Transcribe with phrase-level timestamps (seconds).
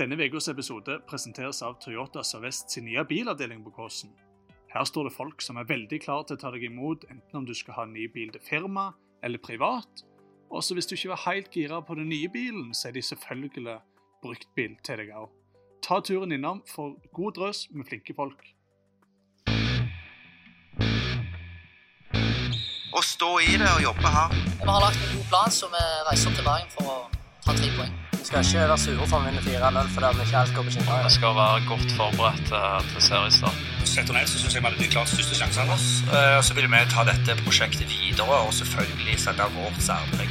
[0.00, 4.14] Denne ukas episode presenteres av Toyota Sør-Vest sin nye bilavdeling på Kåsen.
[4.72, 7.44] Her står det folk som er veldig klare til å ta deg imot, enten om
[7.44, 8.86] du skal ha en ny bil til firma
[9.20, 10.00] eller privat.
[10.48, 13.76] Også hvis du ikke var helt gira på den nye bilen, så er de selvfølgelig
[14.24, 15.28] bruktbil til deg òg.
[15.84, 18.40] Ta turen innom for god drøss med flinke folk.
[22.96, 24.44] Å stå i det og jobbe hardt.
[24.64, 27.02] Vi har lagt en god plan, så vi reiser til Bergen for å
[27.44, 27.99] ta tre poeng.
[28.30, 30.98] Skal ikke være sure for å vinne 4-0 fordi vi ikke helt går på skinner.
[31.02, 33.62] Vi skal være godt forberedt til, til seriestart.
[33.90, 35.78] Sett og ned så syns jeg vi hadde de klart største sjansene.
[36.38, 40.30] Og Så vil vi ta dette prosjektet videre og selvfølgelig sette vårt særpreg.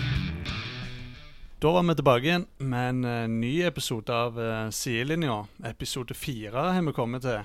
[1.59, 4.39] Da var vi tilbake igjen med en eh, ny episode av
[4.71, 5.35] Sidelinja.
[5.67, 7.41] Episode fire har vi kommet til.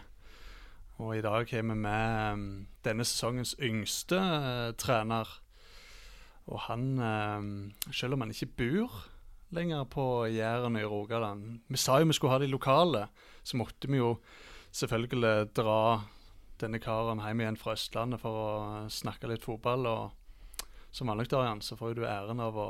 [1.03, 2.45] Og i dag har vi med
[2.87, 5.35] denne sesongens yngste eh, trener.
[6.47, 9.03] Og han, eh, selv om han ikke bor
[9.55, 13.07] lenger på Jæren og i Rogaland Vi sa jo vi skulle ha de lokale,
[13.43, 14.17] så måtte vi jo
[14.75, 15.79] selvfølgelig dra
[16.61, 18.51] denne karen hjem igjen fra Østlandet for å
[18.91, 19.87] snakke litt fotball.
[19.91, 22.69] Og som vanlig, Darian, så får jo du æren av å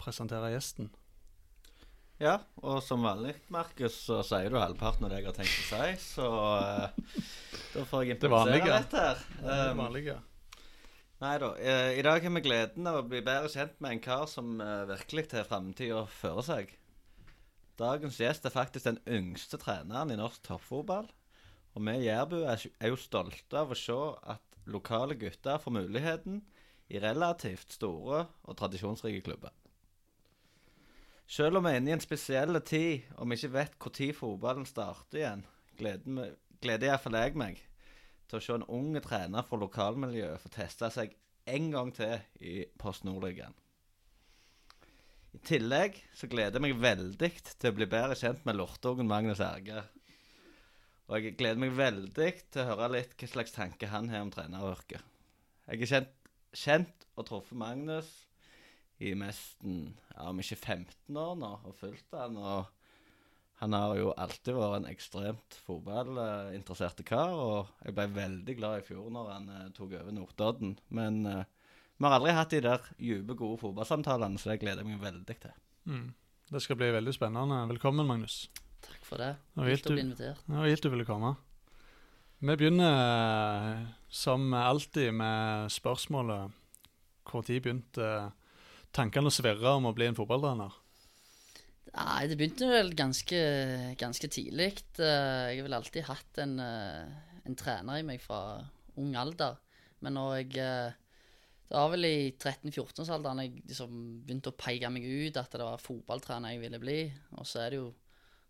[0.00, 0.90] presentere gjesten.
[2.22, 5.64] Ja, og som vanlig, Markus, så sier du halvparten av det jeg har tenkt å
[5.72, 7.24] si, så uh,
[7.74, 9.24] da får jeg Det improvisere litt her.
[9.40, 10.14] Det Um, vanlige.
[11.24, 11.50] Nei da.
[11.56, 14.58] eh, I dag har vi gleden av å bli bedre kjent med en kar som
[14.60, 16.72] eh, virkelig til framtida fører seg.
[17.80, 21.08] Dagens gjest er faktisk den yngste treneren i norsk toppfotball.
[21.74, 23.96] Og vi i Jærbu er, jo stolte av å se
[24.30, 26.42] at lokale gutter får muligheten
[26.92, 29.50] i relativt store og tradisjonsrike klubber.
[31.26, 34.68] Selv om vi er inne i en spesiell tid, og vi ikke vet når fotballen
[34.68, 35.46] starter igjen,
[35.80, 37.64] gleder, gleder iallfall jeg meg
[38.34, 41.12] til å se en ung trener fra lokalmiljøet få teste seg
[41.50, 43.54] en gang til i Post Nordligaen.
[45.34, 49.42] I tillegg så gleder jeg meg veldig til å bli bedre kjent med lortungen Magnus
[49.42, 49.82] Erge.
[51.08, 54.30] Og jeg gleder meg veldig til å høre litt hva slags tanke han har om
[54.34, 55.02] treneryrket.
[55.66, 56.14] Jeg har kjent,
[56.54, 58.10] kjent og truffet Magnus
[59.02, 62.38] i nesten, ja, om ikke 15 år nå, og fulgt han.
[62.38, 62.70] Og
[63.62, 68.86] han har jo alltid vært en ekstremt fotballinteressert kar, og jeg ble veldig glad i
[68.88, 70.74] fjor når han eh, tok over Notodden.
[70.94, 71.46] Men eh,
[71.94, 75.38] vi har aldri hatt de der dype, gode fotballsamtalene, så det gleder jeg meg veldig
[75.46, 75.54] til.
[75.86, 76.08] Mm.
[76.50, 77.62] Det skal bli veldig spennende.
[77.70, 78.42] Velkommen, Magnus.
[78.84, 79.32] Takk for det.
[79.54, 80.44] Det var Kjekt helt, å bli invitert.
[80.44, 81.34] det var helt du ville komme.
[82.44, 86.62] Vi begynner eh, som alltid med spørsmålet
[87.30, 88.08] Når begynte
[88.92, 90.74] tankene å svirre om å bli en fotballtrener?
[91.94, 93.40] Nei, det begynte vel ganske,
[94.00, 94.72] ganske tidlig.
[94.98, 97.06] Eh, Jeg har vel alltid hatt en, eh,
[97.46, 98.40] en trener i meg fra
[98.98, 99.56] ung alder.
[100.00, 100.92] Men når jeg eh,
[101.64, 103.92] Det var vel i 13-14-årsalderen jeg liksom
[104.26, 106.98] begynte å peke meg ut at det var fotballtrener jeg ville bli.
[107.38, 107.94] Og så er det jo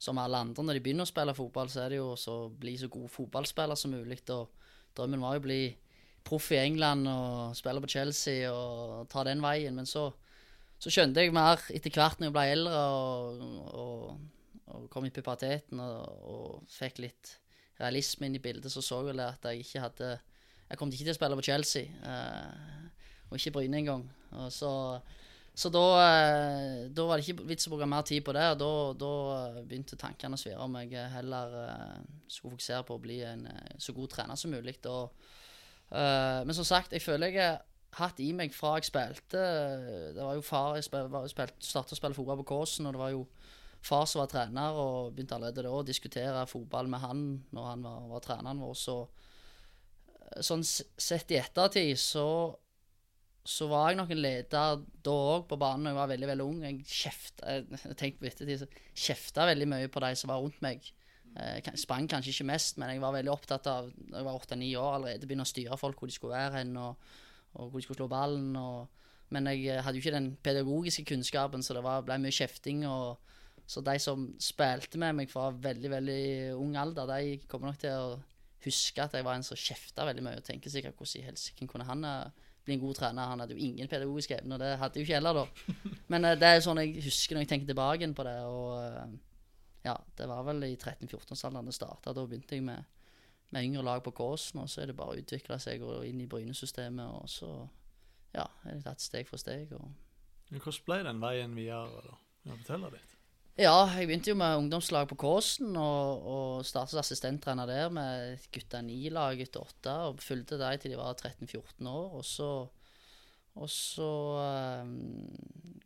[0.03, 2.75] som alle andre, når de begynner å spille fotball, så er det jo å bli
[2.77, 4.19] så god fotballspiller som mulig.
[4.35, 4.51] Og
[4.99, 5.61] drømmen var jo å bli
[6.27, 9.79] proff i England og spille på Chelsea og ta den veien.
[9.79, 10.09] Men så,
[10.79, 13.43] så skjønte jeg mer etter hvert når jeg ble eldre og,
[13.81, 17.35] og, og kom i puberteten og, og fikk litt
[17.81, 20.11] realisme inn i bildet, så så jeg at jeg ikke hadde
[20.69, 24.07] Jeg kom ikke til å spille på Chelsea, eh, og ikke Bryne engang.
[24.51, 24.71] Så
[25.55, 28.59] så da, eh, da var det ikke vits å bruke mer tid på det, og
[28.59, 33.21] da, da begynte tankene å svire om jeg heller eh, skulle fokusere på å bli
[33.23, 34.81] en eh, så god trener som mulig.
[34.91, 35.15] Og,
[35.95, 37.53] men som sagt, jeg føler jeg
[37.99, 39.43] hatt i meg fra jeg spilte
[40.15, 41.11] Det var jo far Jeg spil,
[41.59, 43.27] startet å spille fotball på Kåsen, og det var jo
[43.85, 47.83] far som var trener, og begynte allerede da å diskutere fotball med han når han
[47.85, 48.77] var, var treneren vår.
[48.81, 48.97] Så
[50.41, 52.27] sånn sett i ettertid så
[53.45, 56.45] så var jeg nok en leder da òg på banen da jeg var veldig veldig
[56.49, 56.61] ung.
[56.65, 60.87] Jeg kjefta jeg tenkte på ettertid, kjefta veldig mye på de som var rundt meg.
[61.35, 64.71] Jeg sprang kanskje ikke mest, men jeg var veldig opptatt av når jeg var åtte-ni
[64.81, 67.13] år allerede begynne å styre folk hvor de skulle være hen, og,
[67.55, 68.53] og hvor de skulle slå ballen.
[68.57, 72.35] Og, men jeg eh, hadde jo ikke den pedagogiske kunnskapen, så det var, ble mye
[72.35, 72.85] kjefting.
[72.91, 73.19] Og,
[73.67, 76.23] så de som spilte med meg fra veldig veldig
[76.61, 78.17] ung alder, de kommer nok til å
[78.65, 81.69] huske at jeg var en som kjefta veldig mye, og tenker sikkert hvordan i helsike
[81.69, 83.31] kunne han eh, bli en god trener.
[83.33, 85.75] Han hadde jo ingen pedagogiske evner, det hadde jo ikke heller da.
[86.13, 88.39] Men eh, det er sånn jeg husker når jeg tenker tilbake på det.
[88.49, 89.21] Og
[89.85, 92.15] ja, det var vel i 13-14-årsalderen det starta.
[92.17, 92.85] Da begynte jeg med,
[93.51, 96.23] med yngre lag på Kåsen, og så er det bare å utvikle seg og inn
[96.25, 97.51] i Bryne-systemet, og så
[98.35, 99.73] ja, er det tatt steg for steg.
[99.77, 99.91] og
[100.51, 102.03] Hvordan ble den veien videre?
[102.09, 102.17] da?
[102.45, 103.13] Kan du fortelle litt?
[103.55, 108.81] Ja, jeg begynte jo med ungdomslag på Kåsen og, og startet assistenttrener der med gutta
[108.83, 112.17] ni-lag etter åtte, og fulgte dem til de var 13-14 år.
[112.19, 112.49] Og så,
[113.55, 114.11] og så
[114.83, 114.97] um,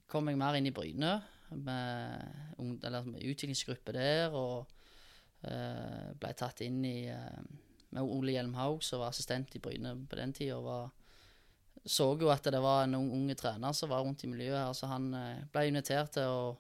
[0.09, 1.19] kom jeg mer inn i Bryne.
[1.51, 2.25] med,
[2.59, 4.67] ung, eller med utviklingsgruppe der, og
[5.47, 7.43] eh, ble tatt inn i uh,
[7.95, 10.79] med Ole Hjelmhaug, som var assistent i Bryne på den tida.
[11.89, 14.75] Så jo at det var en ung, unge trener som var rundt i miljøet her,
[14.77, 16.53] så han uh, ble invitert til å,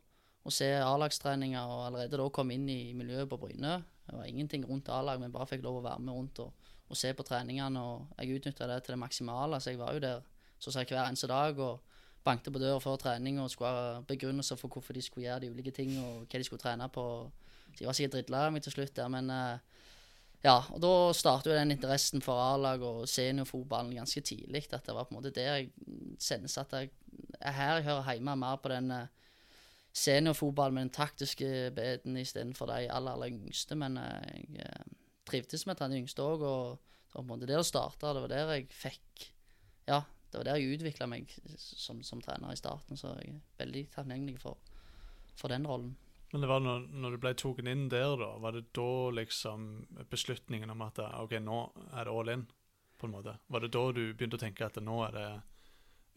[0.44, 3.80] å se A-lagstreninger, og allerede da kom inn i miljøet på Bryne.
[4.08, 6.96] Det var ingenting rundt A-lag, men bare fikk lov å være med rundt og, og
[6.96, 7.82] se på treningene.
[7.82, 10.24] og Jeg utnytta det til det maksimale, så jeg var jo der
[10.58, 11.58] så å hver eneste dag.
[11.58, 11.84] og
[12.28, 15.52] bankte på døra før trening og skulle ha begrunnelser for hvorfor de skulle gjøre de
[15.52, 17.04] ulike ting og hva de skulle trene på.
[17.76, 19.58] De var sikkert drittlei meg til slutt der, men eh,
[20.46, 20.56] ja.
[20.74, 24.66] Og da startet jo den interessen for A-lag og seniorfotballen ganske tidlig.
[24.72, 25.70] At det var på en måte der jeg
[26.22, 26.92] sendes at jeg
[27.40, 29.08] er her jeg hører hjemme, mer på den eh,
[29.98, 33.78] seniorfotballen med den taktiske beten istedenfor de aller, aller yngste.
[33.78, 34.94] Men eh, jeg
[35.28, 37.66] trivdes med å ta de yngste òg, og det var på en måte der det
[37.66, 38.14] starta.
[38.14, 39.28] Det var der jeg fikk
[39.88, 43.64] Ja, det var der jeg utvikla meg som, som, trener i starten, så jeg er
[43.64, 44.60] veldig takknemlig for,
[45.38, 45.96] for den rollen.
[46.32, 49.68] Men det var når, når, du ble tatt inn der, da, var det da liksom
[50.10, 52.42] beslutningen om at OK, nå er det all in,
[53.00, 53.38] på en måte?
[53.48, 55.28] Var det da du begynte å tenke at nå er det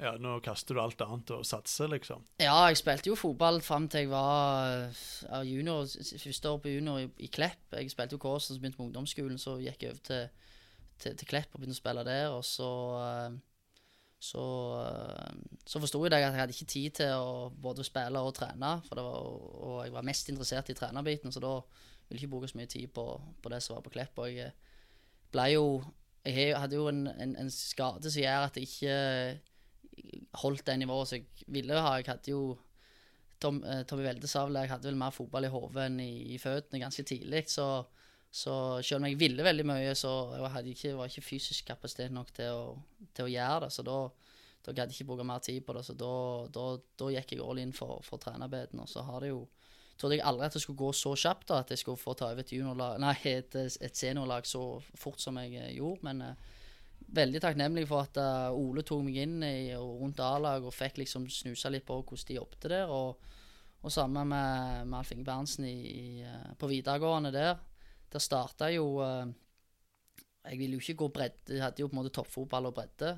[0.02, 2.24] ja, nå kaster du alt annet og satser, liksom?
[2.42, 4.90] Ja, jeg spilte jo fotball fram til jeg var
[5.46, 7.76] junior, første år på junior i, i Klepp.
[7.78, 10.50] Jeg spilte jo Kåsen, så begynte på ungdomsskolen, så gikk jeg over til,
[11.04, 12.32] til, til Klepp og begynte å spille der.
[12.34, 13.38] Og så uh,
[14.22, 14.42] så,
[14.86, 18.76] eh, så forsto jeg at jeg hadde ikke tid til å både spille og trene.
[18.86, 22.60] Var, og jeg var mest interessert i trenerbiten, så da ville jeg ikke bruke så
[22.60, 23.06] mye tid på,
[23.42, 24.22] på det som var på Klepp.
[24.22, 24.54] Og jeg
[25.34, 25.66] ble jo
[26.22, 31.08] Jeg hadde jo en, en, en skade som gjør at jeg ikke holdt det nivået
[31.10, 31.96] som jeg ville ha.
[31.98, 32.44] Jeg hadde jo
[33.42, 36.12] Tom, eh, Tommy Veldesavle, sa vel jeg hadde vel mer fotball i hodet enn i,
[36.36, 37.48] i føttene ganske tidlig.
[37.50, 37.66] Så
[38.32, 42.30] så selv om jeg ville veldig mye, så jeg ikke, var ikke fysisk kapasitet nok
[42.32, 42.68] til å,
[43.12, 43.72] til å gjøre det.
[43.76, 43.98] Så da,
[44.64, 45.84] da gadd jeg ikke bruke mer tid på det.
[45.84, 46.14] Så da,
[46.48, 46.68] da,
[47.02, 48.80] da gikk jeg all in for, for trenerbeten.
[48.80, 49.44] Og så har det jo
[50.00, 52.32] trodde jeg aldri at det skulle gå så kjapt, da, at jeg skulle få ta
[52.32, 52.54] over et,
[53.04, 54.64] nei, et, et seniorlag så
[54.98, 56.08] fort som jeg eh, gjorde.
[56.08, 56.62] Men uh,
[57.20, 61.28] veldig takknemlig for at uh, Ole tok meg inn i, rundt A-laget og fikk liksom
[61.30, 62.96] snusa litt på hvordan de jobbet der.
[62.96, 63.28] Og,
[63.82, 65.68] og sammen med, med Alf Inge Berntsen
[66.58, 67.60] på videregående der.
[68.12, 69.28] Der starta jo uh,
[70.46, 71.56] Jeg ville jo ikke gå bredde.
[71.56, 73.16] Jeg hadde jo på en måte toppfotball og bredde.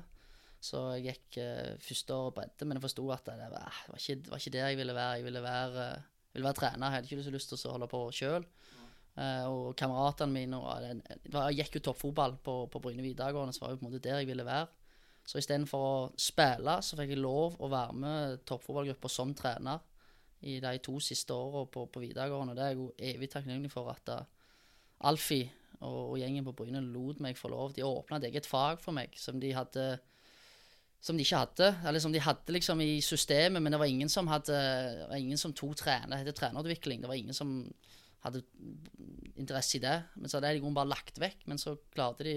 [0.64, 4.00] Så jeg gikk uh, første år bredde, men jeg forsto at det var, det var,
[4.00, 5.16] ikke, det var ikke der jeg ville være.
[5.18, 6.86] Jeg ville være, uh, ville være trener.
[6.86, 8.46] Jeg hadde ikke så lyst til å holde på sjøl.
[9.14, 10.86] Uh, og kameratene mine og,
[11.30, 14.22] Jeg gikk jo toppfotball på, på Bryne videregående, så var det på en måte der
[14.22, 14.66] jeg ville være.
[15.24, 19.80] Så istedenfor å spille, så fikk jeg lov å være med toppfotballgruppa som trener
[20.44, 22.56] i de to siste åra på, på videregående.
[22.56, 24.12] Det er jeg jo evig takknemlig for at
[25.04, 25.50] Alfie
[25.84, 27.74] og, og, gjengen på Bryne lot meg få lov.
[27.76, 29.86] De åpna et eget fag for meg som de hadde
[31.04, 31.70] som de ikke hadde.
[31.84, 35.20] Eller som de hadde liksom i systemet, men det var ingen som hadde det var
[35.20, 36.24] ingen som tok trener.
[36.24, 37.02] Det trenerutvikling.
[37.02, 37.58] Det var ingen som
[38.24, 38.40] hadde
[39.36, 39.98] interesse i det.
[40.16, 41.44] Men så hadde de bare lagt vekk.
[41.50, 42.36] Men så klarte de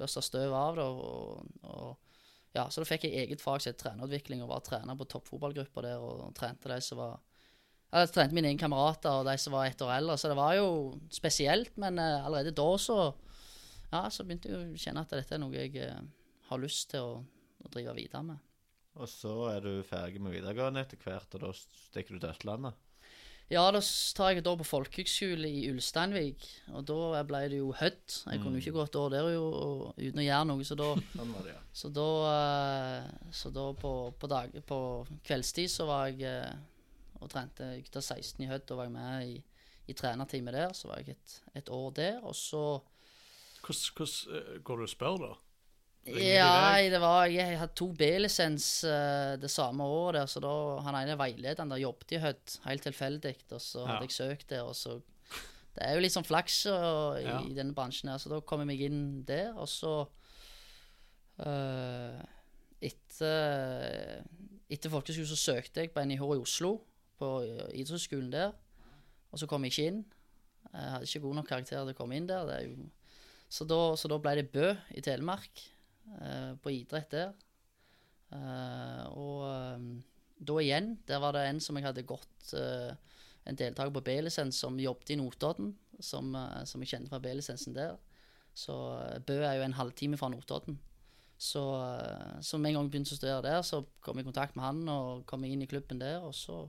[0.00, 0.86] børsta støv av det.
[0.88, 2.22] Og, og,
[2.56, 5.90] ja, så da fikk jeg eget fag som het trenerutvikling, og var trener på toppfotballgrupper
[5.90, 7.18] der og trente de som var
[7.88, 10.56] jeg trente mine egne kamerater og de som var ett år eldre, så det var
[10.58, 10.68] jo
[11.12, 11.72] spesielt.
[11.80, 12.98] Men uh, allerede da så,
[13.92, 16.02] ja, så begynte jeg å kjenne at dette er noe jeg uh,
[16.50, 17.14] har lyst til å,
[17.64, 18.44] å, drive videre med.
[18.98, 22.84] Og så er du ferdig med videregående etter hvert, og da stikker du til Østlandet?
[23.48, 26.42] Ja, da tar jeg et år på folkehøgskole i Ulsteinvik,
[26.76, 28.16] og da ble det jo Hødd.
[28.18, 28.42] Jeg mm.
[28.42, 29.46] kunne jo ikke gå et år der jo,
[29.96, 31.36] uten å gjøre noe, så da sånn.
[31.72, 34.80] Så da, uh, så da på, på, dag, på,
[35.24, 36.42] kveldstid så var jeg
[37.20, 38.66] og trente gutter 16 i Hødd.
[38.68, 39.42] da var jeg med i,
[39.88, 40.72] i trenerteamet der.
[40.76, 42.80] Så var jeg et, et år der, og så
[43.58, 45.34] Hvordan uh, går du og spør, da?
[46.08, 50.52] ja, det var, jeg hadde to B-lisens uh, det samme året der, så da
[50.86, 54.62] han ene veilederen der jobbet i Hødd, helt tilfeldig, og så hadde jeg søkt der,
[54.62, 55.00] og så
[55.78, 57.42] Det er jo litt sånn flaks og, i, ja.
[57.44, 59.94] i denne bransjen her, så da kom jeg meg inn der, og så
[61.44, 62.24] uh,
[62.78, 64.22] Etter
[64.68, 66.74] etter folkeskolen så søkte jeg på NIH i Oslo
[67.18, 67.32] på
[67.74, 68.54] idrettsskolen der.
[69.32, 70.04] Og så kom jeg ikke inn.
[70.68, 72.70] Jeg hadde ikke god nok karakter til å komme inn der.
[73.48, 75.62] Så, da, så, da, ble det Bø i Telemark,
[76.20, 77.30] eh, på idrett der.
[78.36, 79.86] Eh, og eh,
[80.38, 82.92] da igjen, der var det en som jeg hadde gått eh,
[83.48, 85.70] En deltaker på B-lisens som jobbet i Notodden,
[86.04, 87.94] som, eh, som jeg kjente fra B-lisensen der.
[88.52, 90.76] Så eh, Bø er jo en halvtime fra Notodden.
[91.38, 91.62] Så,
[92.58, 95.22] med en gang begynte å studere der, så kom jeg i kontakt med han og
[95.30, 96.18] kom inn i klubben der.
[96.26, 96.64] Og så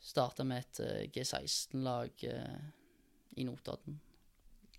[0.00, 2.60] Starta med et uh, G16-lag uh,
[3.36, 4.00] i Notodden.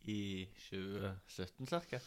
[0.09, 1.99] I 2017 ca.?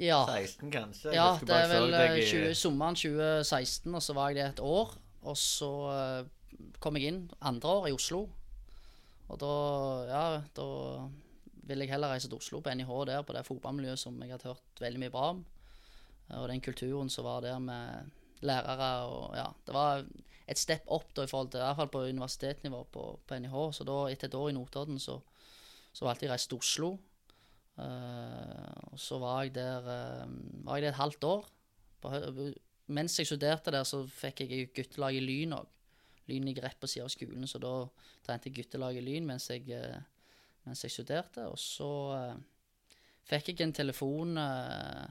[0.00, 0.24] Ja.
[0.26, 1.12] 16, kanskje?
[1.14, 4.96] Ja, det er vel 20, eh, sommeren 2016, og så var jeg det et år.
[5.22, 8.24] Og så uh, kom jeg inn andre år i Oslo.
[9.28, 9.52] Og da,
[10.08, 10.24] ja,
[10.56, 10.66] da
[11.64, 14.50] ville jeg heller reise til Oslo på NIH der, på det fotballmiljøet som jeg hadde
[14.50, 15.44] hørt veldig mye bra om.
[16.40, 18.12] Og den kulturen som var der med
[18.44, 20.04] lærere og ja, Det var
[20.50, 23.56] et step opp da i forhold til, i hvert fall på universitetsnivå på, på NIH.
[23.78, 25.18] Så da, etter et år i Notodden, så,
[25.92, 26.92] så valgte jeg å reise til Oslo.
[27.74, 30.34] Uh, og så var jeg der uh,
[30.66, 31.48] var jeg der et halvt år.
[32.04, 32.12] På,
[32.92, 35.70] mens jeg studerte der, så fikk jeg guttelag i Lyn òg.
[36.28, 37.72] Lyn ligger rett på siden av skolen, så da
[38.24, 40.00] trente jeg guttelag i Lyn mens jeg, eh,
[40.64, 41.44] mens jeg studerte.
[41.50, 42.38] Og så uh,
[43.28, 45.04] fikk jeg en telefon eh,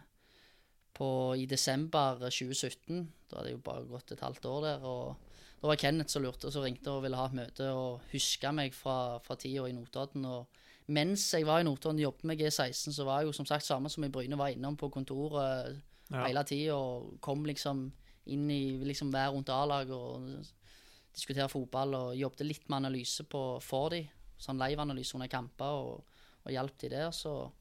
[0.94, 1.08] på,
[1.38, 3.08] i desember 2017.
[3.30, 4.84] Da hadde jeg jo bare gått et halvt år der.
[4.84, 5.16] og
[5.62, 8.74] Da var Kenneth som lurte, som ringte og ville ha et møte og huska meg
[8.76, 10.26] fra, fra tida i Notodden.
[10.26, 10.48] og
[10.88, 13.66] mens jeg var i Notodden og jobbet med G16, så var jeg jo som sagt
[13.66, 15.82] samme som i Bryne, var innom på kontoret
[16.12, 16.26] Ja.
[16.28, 17.92] hele tida og kom liksom
[18.28, 20.46] inn i liksom hver rundt A-laget og
[21.16, 24.04] diskutere fotball og jobbet litt med analyse på, for de,
[24.38, 26.04] sånn live-analyse under kamper og,
[26.44, 27.52] og hjalp de der, så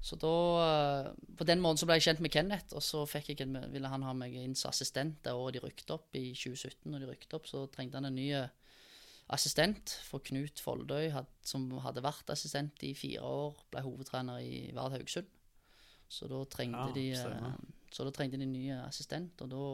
[0.00, 3.02] så da eh, På den måten så ble jeg kjent med Kenneth, og så
[3.42, 6.86] en, ville han ha meg inn som assistent det året de rykket opp, i 2017.
[6.90, 8.52] Når de rykket opp, så trengte han en ny eh,
[9.34, 14.62] assistent, for Knut Foldøy, had, som hadde vært assistent i fire år, ble hovedtrener i
[14.76, 15.28] Vard Haugesund.
[16.08, 17.58] Så da trengte Ja, de eh.
[17.92, 19.64] Så da trengte de en ny assistent, og da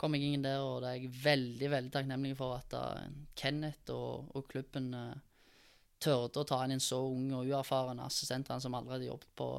[0.00, 2.74] kom jeg inn der, og da er jeg veldig, veldig takknemlig for at
[3.38, 5.14] Kenneth og, og klubben eh,
[6.04, 9.50] tørde å ta inn en så ung og uerfaren assistent som aldri hadde jobbet på,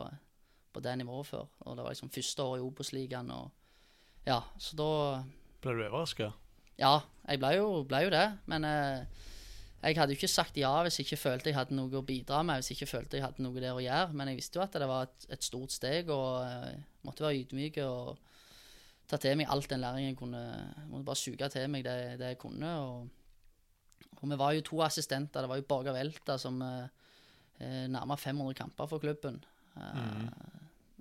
[0.75, 1.45] på det nivået før.
[1.65, 3.51] Og det var liksom første år i Obos-ligaen, og
[4.25, 4.89] ja, så da
[5.61, 6.31] Ble du overraska?
[6.77, 9.25] Ja, jeg ble jo, ble jo det, men eh,
[9.85, 12.41] jeg hadde jo ikke sagt ja hvis jeg ikke følte jeg hadde noe å bidra
[12.45, 14.65] med, hvis jeg ikke følte jeg hadde noe der å gjøre, men jeg visste jo
[14.65, 18.15] at det var et, et stort steg, og eh, måtte være ydmyk og
[19.09, 21.97] ta til meg alt den læringen jeg kunne, Jeg måtte bare suge til meg det,
[22.21, 23.25] det jeg kunne, og,
[24.15, 28.57] og vi var jo to assistenter, det var jo Borgar Velta som eh, nærma 500
[28.57, 29.43] kamper for klubben,
[29.75, 30.27] Eh,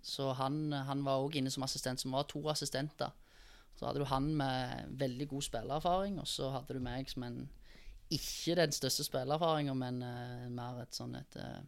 [0.02, 3.10] så han, han var også inne som assistent, som var to assistenter.
[3.74, 7.38] Så hadde du han med veldig god spillererfaring, og så hadde du meg som en
[8.12, 11.62] ikke den største spillererfaringa, men uh, mer et sånn et uh,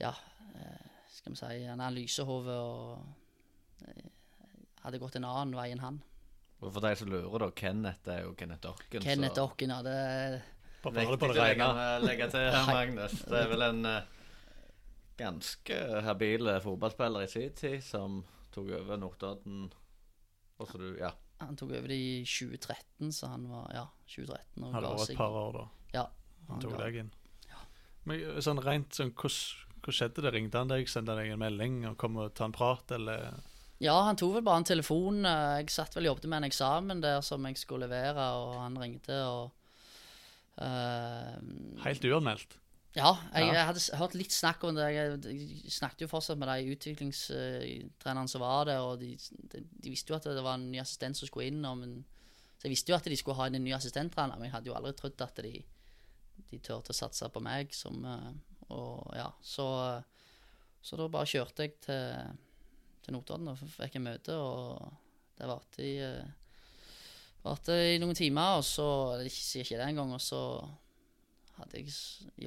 [0.00, 4.08] Ja, uh, skal vi si en analysehode og eh,
[4.82, 6.00] hadde gått en annen vei enn han.
[6.64, 9.02] Og for deg som lurer, da, Kenneth er jo Kenneth Orken.
[9.04, 9.82] Kenneth Orken, ja.
[9.84, 10.42] Det,
[10.84, 11.88] Bare Viktig på å det legge, rene.
[12.04, 13.18] legge til her, Magnus.
[13.28, 14.06] Det er vel en eh,
[15.20, 18.22] ganske habil fotballspiller i sin tid som
[18.54, 19.66] tok over Notodden.
[20.60, 21.10] Og så du, ja.
[21.42, 24.64] han tok over det i 2013, så han var Ja, 2013.
[24.68, 25.14] Og Hadde ga seg.
[25.14, 25.64] et par år, da.
[25.96, 26.06] Ja,
[26.48, 27.12] Han tok ga- deg inn.
[28.04, 30.30] Men sånn rent sånn, hvordan hvordan skjedde det?
[30.32, 33.34] Ringte han deg, sendte han deg en melding og kom og ta en prat, eller?
[33.82, 35.24] Ja, han tok vel bare en telefon.
[35.26, 38.60] eh, Jeg satt vel og jobbet med en eksamen der som jeg skulle levere, og
[38.62, 39.50] han ringte og
[40.62, 42.58] uh, Helt uanmeldt?
[42.94, 44.84] Ja, jeg, jeg hadde hørt litt snakk om det.
[44.94, 49.16] Jeg, jeg snakket jo fortsatt med de utviklingstrenerne som var der, og de,
[49.50, 51.58] de, de visste jo at det var en ny assistent som skulle inn.
[51.66, 51.96] Og, men,
[52.54, 54.70] så jeg visste jo at de skulle ha inn en ny assistenttrener, men jeg hadde
[54.70, 55.56] jo aldri trodd at de,
[56.52, 58.30] de turte å satse på meg som eh,
[58.70, 59.66] Og ja, så,
[60.80, 62.38] så da bare kjørte jeg til,
[63.04, 64.88] til Notodden og fikk en møte, og
[65.38, 66.32] det varte i eh,
[67.44, 68.86] varte i noen timer, og så
[69.22, 70.40] Jeg sier ikke det engang, og så
[71.58, 71.94] hadde jeg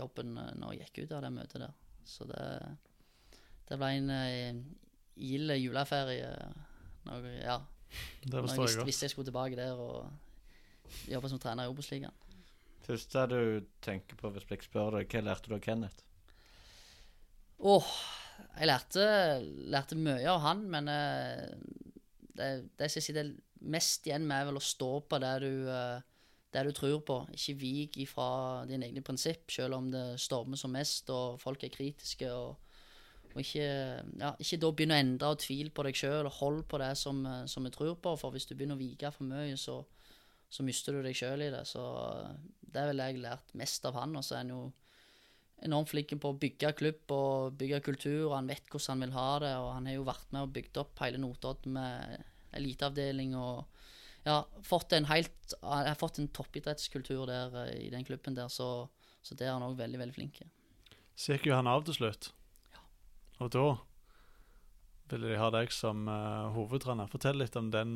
[0.01, 1.73] jobben eh, når jeg gikk ut av det møtet der.
[2.07, 2.43] Så det,
[3.69, 4.61] det ble en eh,
[5.17, 6.31] gild juleferie.
[7.07, 7.59] Når, ja,
[8.23, 8.87] Det når jeg forstår jeg visste, godt.
[8.91, 12.23] visste jeg skulle tilbake der og jobbe som trener i Obos-ligaen.
[12.87, 13.39] Første du
[13.83, 16.03] tenker på hvis jeg spør deg, hva lærte du av Kenneth?
[17.59, 17.87] Åh,
[18.57, 19.07] jeg lærte,
[19.73, 21.47] lærte mye av han, men eh,
[22.37, 23.33] det, det jeg sitter
[23.67, 26.05] mest igjen med, er vel å stå på det du, eh,
[26.53, 27.19] det du tror på.
[27.33, 28.29] Ikke vik ifra
[28.69, 32.31] dine egne prinsipp, selv om det stormer som mest og folk er kritiske.
[32.31, 32.63] og
[33.37, 33.65] og ikke,
[34.17, 36.89] ja, ikke da begynne å endre og tvile på deg sjøl, og hold på det
[36.97, 38.15] som, eh, som vi tror på.
[38.17, 39.83] For hvis du begynner å vike for mye, så,
[40.49, 41.61] så mister du deg sjøl i det.
[41.69, 41.83] Så
[42.65, 44.15] det er vel det jeg har lært mest av han.
[44.17, 44.63] Og så er han jo
[45.65, 48.27] enormt flink på å bygge klubb og bygge kultur.
[48.29, 50.53] og Han vet hvordan han vil ha det, og han har jo vært med og
[50.57, 53.65] bygd opp hele Notodden med eliteavdeling og
[54.27, 58.89] ja, fått en helt har fått en toppidrettskultur der eh, i den klubben der, så,
[59.23, 60.41] så det er han òg veldig, veldig flink.
[61.15, 62.31] Så gikk jo han av til slutt.
[62.73, 62.83] Ja.
[63.45, 63.67] Og da
[65.11, 67.07] ville de ha deg som uh, hovedtrener.
[67.07, 67.93] Fortell litt om den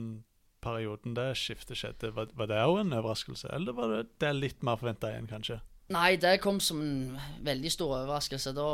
[0.64, 2.14] perioden det skiftet skjedde.
[2.16, 5.60] Var, var det òg en overraskelse, eller var det, det litt mer forventa igjen, kanskje?
[5.92, 8.54] Nei, det kom som en veldig stor overraskelse.
[8.56, 8.68] Da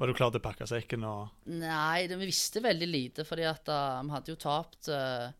[0.00, 3.46] Var du klar til å pakke sekken og Nei, det, vi visste veldig lite, fordi
[3.48, 5.30] at uh, vi hadde jo tapt uh,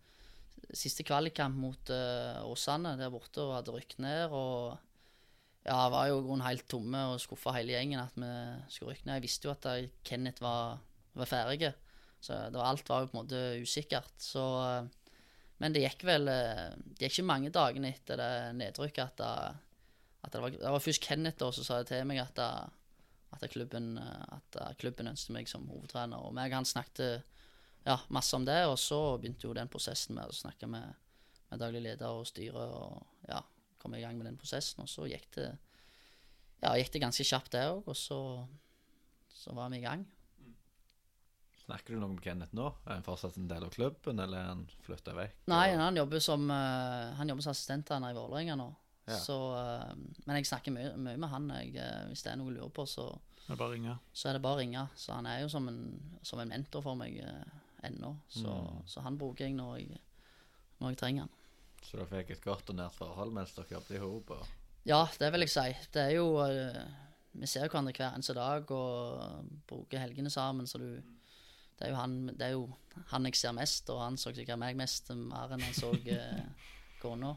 [0.71, 4.33] siste kvalikkamp mot uh, Åsane der borte og hadde rykket ned.
[4.33, 4.79] Og
[5.67, 8.33] ja, var jo grunnen helt tomme og skuffa hele gjengen at vi
[8.73, 9.19] skulle rykke ned.
[9.19, 9.69] Jeg visste jo at
[10.07, 10.79] Kenneth var,
[11.19, 11.75] var ferdig,
[12.21, 14.15] så det var, alt var jo på en måte usikkert.
[14.25, 14.45] Så,
[15.61, 19.61] men det gikk vel Det gikk ikke mange dagene etter det nedrykket at,
[20.21, 22.49] at det, var, det var først Kenneth da som sa det til meg at, det,
[23.37, 26.21] at, klubben, eh, at klubben ønsket meg som hovedtrener.
[26.21, 27.23] Og meg og han snakket
[27.87, 30.93] ja, masse om det, og så begynte jo den prosessen med å snakke med,
[31.49, 33.41] med daglig leder og styre og ja,
[33.81, 34.85] komme i gang med den prosessen.
[34.85, 35.51] Og så gikk det,
[36.61, 38.21] ja, gikk det ganske kjapt, det òg, og så,
[39.33, 40.05] så var vi i gang.
[41.71, 42.67] Snakker du noe med Kenneth nå?
[42.83, 45.37] Er han fortsatt en del av klubben, eller er han flytta vekk?
[45.53, 48.67] Nei, han jobber som, uh, han jobber som assistenttrener i Vålerenga nå.
[49.11, 49.19] Ja.
[49.21, 51.51] Så, uh, men jeg snakker mye, mye med han.
[51.61, 53.09] Jeg, uh, hvis det er noe å lure på, så,
[53.47, 53.97] Det er bare ringe.
[54.13, 54.87] så er det bare å ringe.
[54.95, 55.83] Så han er jo som en,
[56.27, 58.15] som en mentor for meg uh, ennå.
[58.29, 58.55] Så,
[58.87, 60.01] så han bruker jeg når jeg,
[60.81, 61.37] når jeg trenger han.
[61.81, 64.35] Så dere fikk et godt og nært forhold mens dere jobbet i hop?
[64.89, 65.69] Ja, det vil jeg si.
[65.93, 66.83] Det er jo eh,
[67.41, 70.91] Vi ser jo hverandre hver eneste dag og bruker helgene sammen, så du
[71.81, 72.65] det er, jo han, det er jo
[73.09, 76.67] han jeg ser mest, og han så sikkert meg mest mer enn han så uh,
[77.01, 77.31] kona.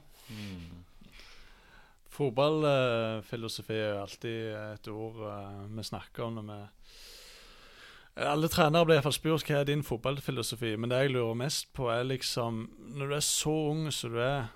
[2.13, 6.59] Fotballfilosofi er alltid et ord eh, vi snakker om når vi
[8.23, 11.89] Alle trenere blir iallfall spurt hva er din fotballfilosofi, men det jeg lurer mest på,
[11.89, 12.67] er liksom
[12.99, 14.53] Når du er så ung som du er,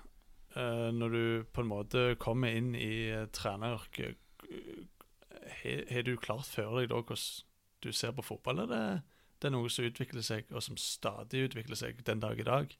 [0.54, 4.16] eh, når du på en måte kommer inn i uh, treneryrket,
[5.90, 7.44] har du klart før deg da hvordan
[7.82, 8.82] du ser på fotball, det,
[9.38, 12.74] det er noe som utvikler seg, og som stadig utvikler seg den dag i dag?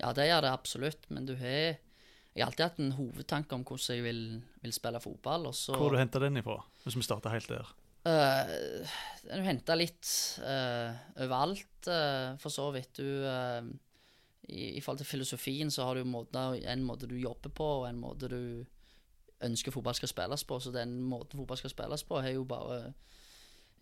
[0.00, 1.76] Ja, det gjør det absolutt, men du har
[2.34, 4.20] Jeg har alltid hatt en hovedtanke om hvordan jeg vil,
[4.64, 7.50] vil spille fotball, og så Hvor har du henta den ifra, hvis vi starter helt
[7.52, 7.70] der?
[8.04, 8.84] Uh,
[9.30, 10.10] du henta litt
[10.42, 10.90] uh,
[11.24, 12.98] overalt, uh, for så vidt.
[12.98, 13.62] Du uh,
[14.48, 17.88] i, I forhold til filosofien så har du måter, en måte du jobber på, og
[17.88, 18.40] en måte du
[19.44, 20.60] ønsker fotball skal spilles på.
[20.60, 22.82] Så den måten fotball skal spilles på, har jo bare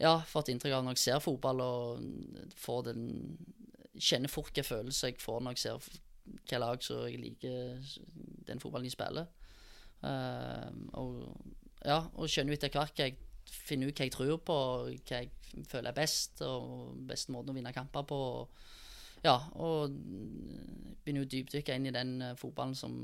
[0.01, 3.11] ja, fått inntrykk av når jeg ser fotball, og får den
[3.93, 7.83] Kjenner fort hvilke følelser jeg får når jeg ser f- hvilke lag som jeg liker
[8.47, 9.27] den fotballen de spiller.
[10.03, 11.45] Uh, og
[11.85, 13.19] ja, og skjønner jo etter hvert hva jeg
[13.53, 14.57] finner ut hva jeg tror på,
[15.03, 18.19] hva jeg føler er best, og beste måten å vinne kamper på.
[18.39, 18.67] Og,
[19.23, 22.95] ja, og begynner jo å dypdykke inn i den eh, fotballen som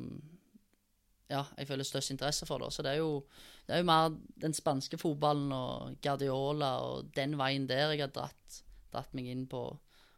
[1.29, 2.63] ja, jeg føler størst interesse for.
[2.63, 2.71] Det.
[2.73, 3.21] Så det er, jo,
[3.67, 8.15] det er jo mer den spanske fotballen og Guardiola og den veien der jeg har
[8.15, 8.63] dratt,
[8.95, 9.61] dratt meg inn på,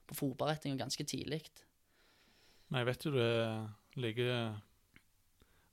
[0.07, 1.43] på fotballrettinga ganske tidlig.
[2.71, 4.61] Nei, jeg vet jo du liker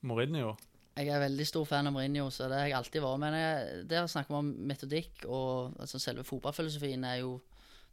[0.08, 0.56] Mourinho.
[0.98, 3.22] Jeg er veldig stor fan av Mourinho, så det har jeg alltid vært.
[3.22, 3.36] Men
[3.90, 7.38] der snakker vi om metodikk, og altså selve fotballfilosofien er jo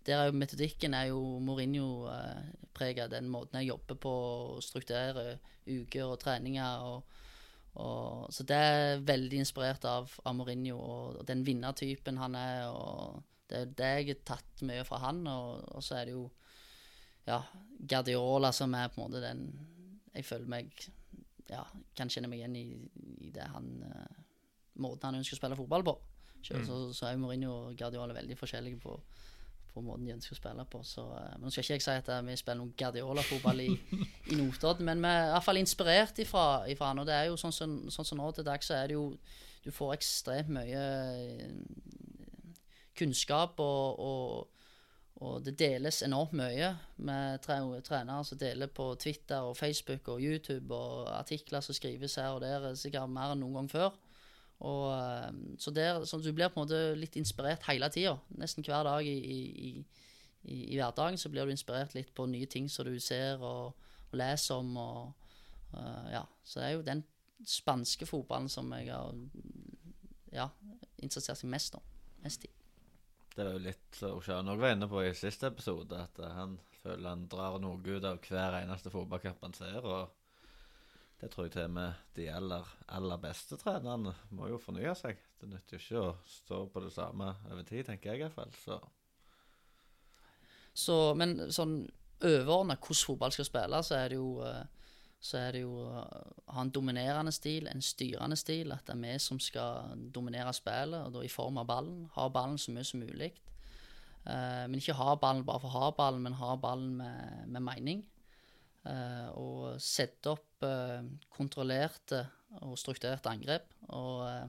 [0.05, 3.07] Der er jo metodikken er jo Mourinho-prega.
[3.09, 6.83] Den måten jeg jobber på, å strukturerer uker og treninger.
[6.85, 7.05] og
[7.75, 12.69] og, så det er veldig inspirert av, av Mourinho og, og den vinnertypen han er.
[12.71, 15.25] og Det det jeg har tatt mye fra han.
[15.27, 16.29] Og, og så er det jo
[17.27, 17.41] ja,
[17.79, 19.47] Guardiola som er på en måte den
[20.15, 20.71] jeg føler meg
[21.51, 21.65] ja,
[21.97, 22.67] kan kjenne meg igjen i,
[23.27, 24.23] i det han uh,
[24.81, 25.95] måten han ønsker å spille fotball på.
[26.45, 28.95] Selv, så, så er Mourinho og Guardiola veldig forskjellige på,
[29.73, 30.83] på måten de ønsker å spille på.
[30.87, 33.71] Så, uh, men nå skal ikke jeg si at eh, vi spiller noen Guardiola-fotball i,
[34.33, 37.03] i Notodden, men vi er i hvert fall inspirert ifra, ifra han.
[37.03, 39.09] Og det er jo sånn som sånn, som nå til dags, så er det jo
[39.65, 40.81] Du får ekstremt mye
[42.95, 44.54] kunnskap og, og
[45.25, 46.75] og det deles enormt mye
[47.07, 47.57] med tre
[47.87, 52.43] trenere som deler på Twitter og Facebook og YouTube, og artikler som skrives her og
[52.45, 53.95] der, sikkert mer enn noen gang før.
[54.65, 58.17] Og, eh, så der, så du blir på en måte litt inspirert hele tida.
[58.41, 59.39] Nesten hver dag i, i,
[60.45, 63.75] i, i hverdagen så blir du inspirert litt på nye ting som du ser og,
[64.11, 64.77] og leser om.
[64.77, 65.31] Og,
[65.75, 66.25] uh, ja.
[66.45, 67.05] Så det er jo den
[67.45, 69.15] spanske fotballen som jeg har
[70.33, 70.49] ja,
[71.03, 71.85] interessert seg mest om.
[72.25, 72.53] Mest i.
[73.35, 76.37] Det er jo litt som Sjøen òg var inne på i siste episode, at eh,
[76.37, 79.81] han føler han drar noe ut av hver eneste fotballkamp han ser.
[79.83, 80.13] og
[81.21, 85.21] det tror jeg til og med de aller, aller beste trenerne må jo fornye seg.
[85.41, 88.53] Det nytter jo ikke å stå på det samme over tid, tenker jeg iallfall.
[88.61, 88.81] Så
[90.75, 91.85] Så, men sånn
[92.25, 94.65] overordna hvordan fotball skal spilles, så er det jo eh,
[95.25, 96.03] så er det jo å
[96.53, 98.75] ha en dominerende stil, en styrende stil.
[98.75, 102.03] At det er vi som skal dominere spillet, og da i form av ballen.
[102.19, 103.31] Ha ballen så mye som mulig.
[104.25, 107.65] Uh, men ikke ha ballen bare for å ha ballen, men ha ballen med, med
[107.65, 108.05] mening.
[108.85, 111.01] Uh, og sette opp uh,
[111.33, 112.21] kontrollerte
[112.63, 113.73] og strukturerte angrep.
[113.97, 114.45] Og eh,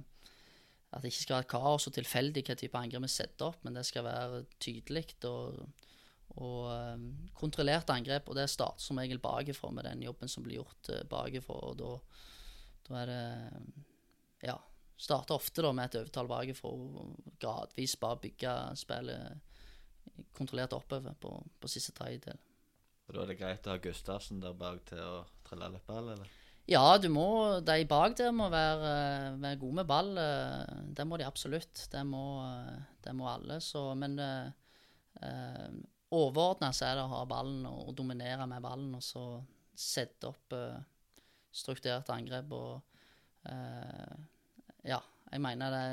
[0.91, 3.77] at det ikke skal være kaos og tilfeldig hva type angrep vi setter opp, men
[3.77, 5.63] det skal være tydelig og,
[6.43, 7.04] og eh,
[7.38, 8.30] kontrollert angrep.
[8.30, 11.60] Og det starter som regel bakfra med den jobben som blir gjort uh, bakifra.
[11.69, 11.91] Og da,
[12.89, 13.26] da er det
[14.52, 14.60] Ja.
[14.95, 19.41] Starter ofte da med et overtall bakfra og gradvis bare bygge spillet
[20.32, 22.39] kontrollert oppover på, på siste tredjedel.
[23.06, 26.13] Og Da er det greit å ha Gustavsen der bak til å trille litt ball,
[26.13, 26.30] eller?
[26.65, 27.26] Ja, du må,
[27.62, 28.93] de bak der må være,
[29.38, 30.15] være gode med ball.
[30.17, 31.84] eh, Det må de absolutt.
[31.91, 33.60] Det må, eh, det må alle.
[33.62, 34.50] Så, men uh,
[36.13, 39.26] overordna så er det å ha ballen og, og dominere med ballen, og så
[39.76, 40.78] sette opp uh,
[41.56, 42.80] strukturerte angrep og
[43.50, 44.15] uh,
[44.86, 45.86] Ja, jeg mener det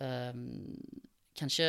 [0.00, 0.44] um,
[1.36, 1.66] Kanskje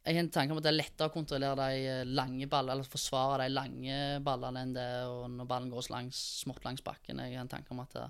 [0.00, 2.88] jeg har en tanke om at det er lettere å kontrollere de lange ballene, eller
[2.88, 7.20] forsvare de lange ballene enn det og når ballen går langs, smått langs bakken.
[7.20, 8.06] Jeg har en tanke om at det,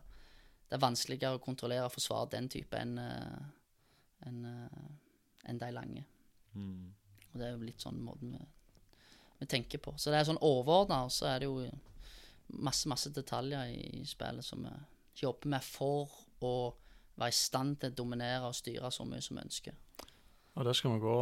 [0.71, 3.51] det er vanskeligere å kontrollere og forsvare den type enn en,
[4.29, 4.39] en,
[5.51, 6.07] en de lange.
[7.31, 8.43] Og det er jo litt sånn måten vi,
[9.41, 9.95] vi tenker på.
[9.97, 11.69] Så det er sånn overordna, og så er det jo
[12.59, 14.75] masse, masse detaljer i spillet som vi
[15.23, 16.11] jobber med for
[16.47, 16.55] å
[17.21, 19.79] være i stand til å dominere og styre så mye som vi ønsker.
[20.59, 21.21] Og det skal vi gå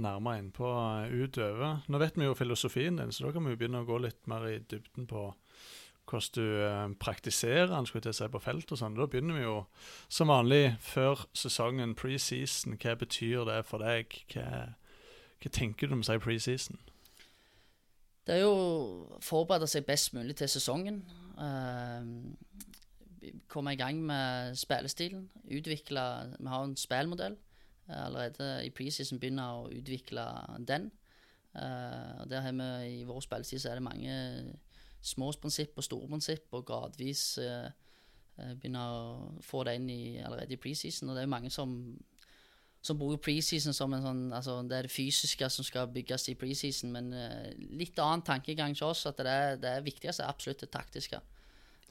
[0.00, 1.82] nærmere inn på eh, utover.
[1.86, 4.24] Nå vet vi jo filosofien din, så da kan vi jo begynne å gå litt
[4.30, 5.28] mer i dybden på
[6.10, 8.96] hvordan du eh, praktiserer den skulle til å si, på felt og sånn.
[8.98, 9.56] Da begynner vi jo
[10.08, 12.78] som vanlig før sesongen, preseason.
[12.80, 14.16] Hva betyr det for deg?
[14.32, 14.48] Hva,
[15.40, 16.78] hva tenker du om si preseason?
[18.26, 21.00] Det er jo å forberede seg best mulig til sesongen.
[21.40, 25.28] Eh, komme i gang med spillestilen.
[25.50, 26.04] Utvikle
[26.38, 27.36] Vi har en spillmodell.
[27.88, 30.26] Eh, allerede i preseason begynner å utvikle
[30.68, 30.90] den.
[31.56, 34.54] Eh, der har vi I vår spilletid er det mange
[35.02, 37.38] små prinsipp og store prinsipp, og gradvis
[38.36, 41.08] begynner å få det inn i, allerede i preseason.
[41.08, 41.98] Og det er jo mange som
[42.82, 46.36] som bruker preseason som en sånn Altså, det er det fysiske som skal bygges i
[46.40, 50.62] preseason, men uh, litt annen tankegang hos oss, at det, er, det viktigste er absolutt
[50.64, 51.20] det taktiske.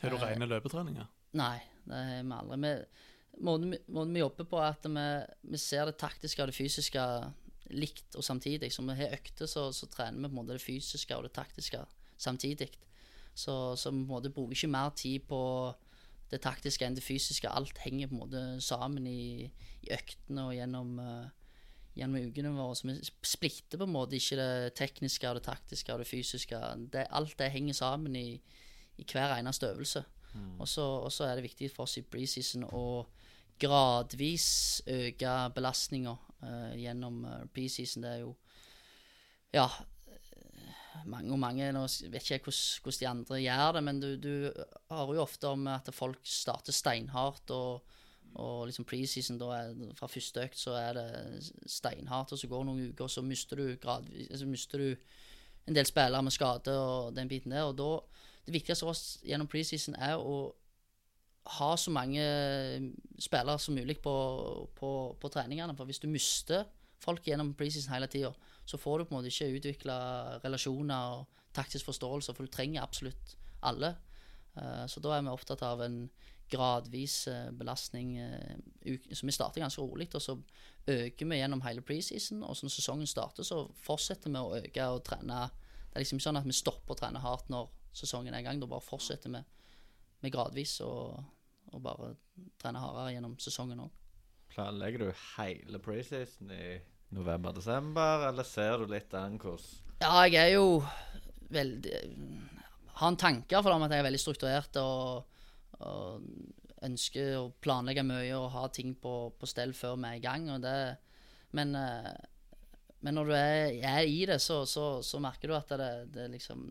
[0.01, 1.05] Har du uh, rene løpetreninger?
[1.37, 2.57] Nei, det har vi aldri.
[2.63, 5.05] Vi, måten, vi- måten vi jobber på, er at vi,
[5.53, 7.05] vi ser det taktiske og det fysiske
[7.69, 8.71] likt og samtidig.
[8.73, 11.35] Så vi har økter, så, så trener vi på en måte det fysiske og det
[11.37, 11.83] taktiske
[12.17, 12.71] samtidig.
[13.37, 15.41] Så, så vi på en måte bruker ikke mer tid på
[16.31, 17.49] det taktiske enn det fysiske.
[17.49, 19.49] Alt henger på en måte sammen i,
[19.85, 21.57] i øktene og gjennom, uh,
[21.97, 22.77] gjennom ukene våre.
[22.77, 26.61] Så vi splitter på en måte ikke det tekniske og det taktiske og det fysiske.
[26.93, 28.29] Det, alt det henger sammen i,
[28.97, 30.05] i hver eneste øvelse.
[30.65, 32.83] Så og så er det viktig for oss i preseason å
[33.59, 38.03] gradvis øke belastninga uh, gjennom eh, preseason.
[38.03, 38.35] Det er jo
[39.53, 39.98] Ja, eh,
[41.05, 44.33] mange og mange Nå vet ikke hvordan, de andre gjør det, men du, du
[44.89, 47.81] hører jo ofte om at folk starter steinhardt, og,
[48.35, 52.63] og liksom preseason da er Fra første økt så er det steinhardt, og så går
[52.63, 54.89] det noen uker, og så mister du gradvis så mister du
[55.69, 57.67] en del spillere med skade og den biten der.
[57.69, 57.99] Og da
[58.45, 60.55] Det viktigste for oss gjennom preseason er å
[61.59, 62.23] ha så mange
[63.21, 64.13] spillere som mulig på,
[64.75, 64.89] på,
[65.21, 65.75] på treningene.
[65.77, 66.65] For hvis du mister
[66.99, 68.33] folk gjennom preseason hele tida,
[68.65, 69.95] så får du på en måte ikke utvikla
[70.43, 73.95] relasjoner og taktisk forståelse, for du trenger absolutt alle.
[74.55, 76.09] Eh, Så da er vi opptatt av en
[76.49, 78.17] gradvis eh, belastning.
[78.17, 78.57] eh,
[79.13, 80.37] Så vi starter ganske rolig, og så
[80.87, 82.43] øker vi gjennom hele preseason.
[82.43, 85.49] Og så når sesongen starter, så fortsetter vi å øke og trene.
[85.89, 88.43] Det er liksom ikke sånn at vi stopper å trene hardt når sesongen er i
[88.43, 88.59] gang.
[88.59, 89.43] Da bare fortsetter
[90.21, 91.23] vi gradvis og,
[91.73, 92.15] og bare
[92.59, 93.91] trene hardere gjennom sesongen òg.
[94.59, 96.73] Planlegger du hele preseason i
[97.15, 100.81] november-desember, eller ser du litt an hvordan Ja, jeg er jo
[101.49, 102.01] veldig
[102.99, 105.29] Har en tanke for om at jeg er veldig strukturert og,
[105.79, 106.25] og
[106.83, 110.49] ønsker å planlegge mye og ha ting på, på stell før vi er i gang.
[110.51, 110.75] Og det,
[111.55, 112.11] men, eh,
[113.03, 116.27] men når du er, er i det, så, så, så merker du at det, det
[116.35, 116.67] liksom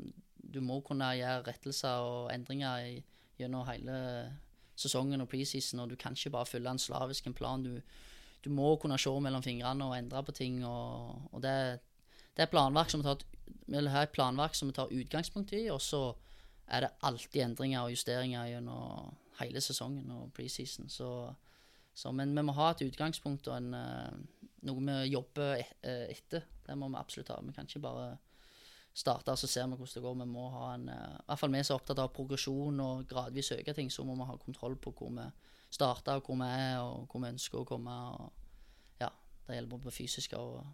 [0.49, 3.01] Du må kunne gjøre rettelser og endringer i,
[3.41, 3.97] gjennom hele
[4.79, 7.65] sesongen og preseason, og du kan ikke bare følge en slavisk en plan.
[7.65, 7.81] Du,
[8.45, 11.81] du må kunne se mellom fingrene og endre på ting, og, og det,
[12.37, 13.25] det er planverk som tar,
[13.69, 16.03] et planverk som vi tar utgangspunkt i, og så
[16.69, 20.89] er det alltid endringer og justeringer gjennom hele sesongen og preseason.
[20.93, 21.11] Så,
[21.95, 26.07] så, men vi må ha et utgangspunkt og en, eh, noe vi jobber et, eh,
[26.13, 26.45] etter.
[26.67, 27.39] Det må vi absolutt ha.
[27.43, 28.09] Vi kan ikke bare
[28.99, 30.17] starte, så ser vi hvordan det går.
[30.23, 33.07] Vi må ha en, eh, i hvert fall vi som er opptatt av progresjon og
[33.09, 35.27] gradvis øke ting, så må vi ha kontroll på hvor vi
[35.71, 37.99] starter, og hvor vi er, og hvor vi ønsker å komme.
[38.19, 38.33] Og,
[39.01, 39.11] ja,
[39.47, 40.65] det gjelder både på fysiske og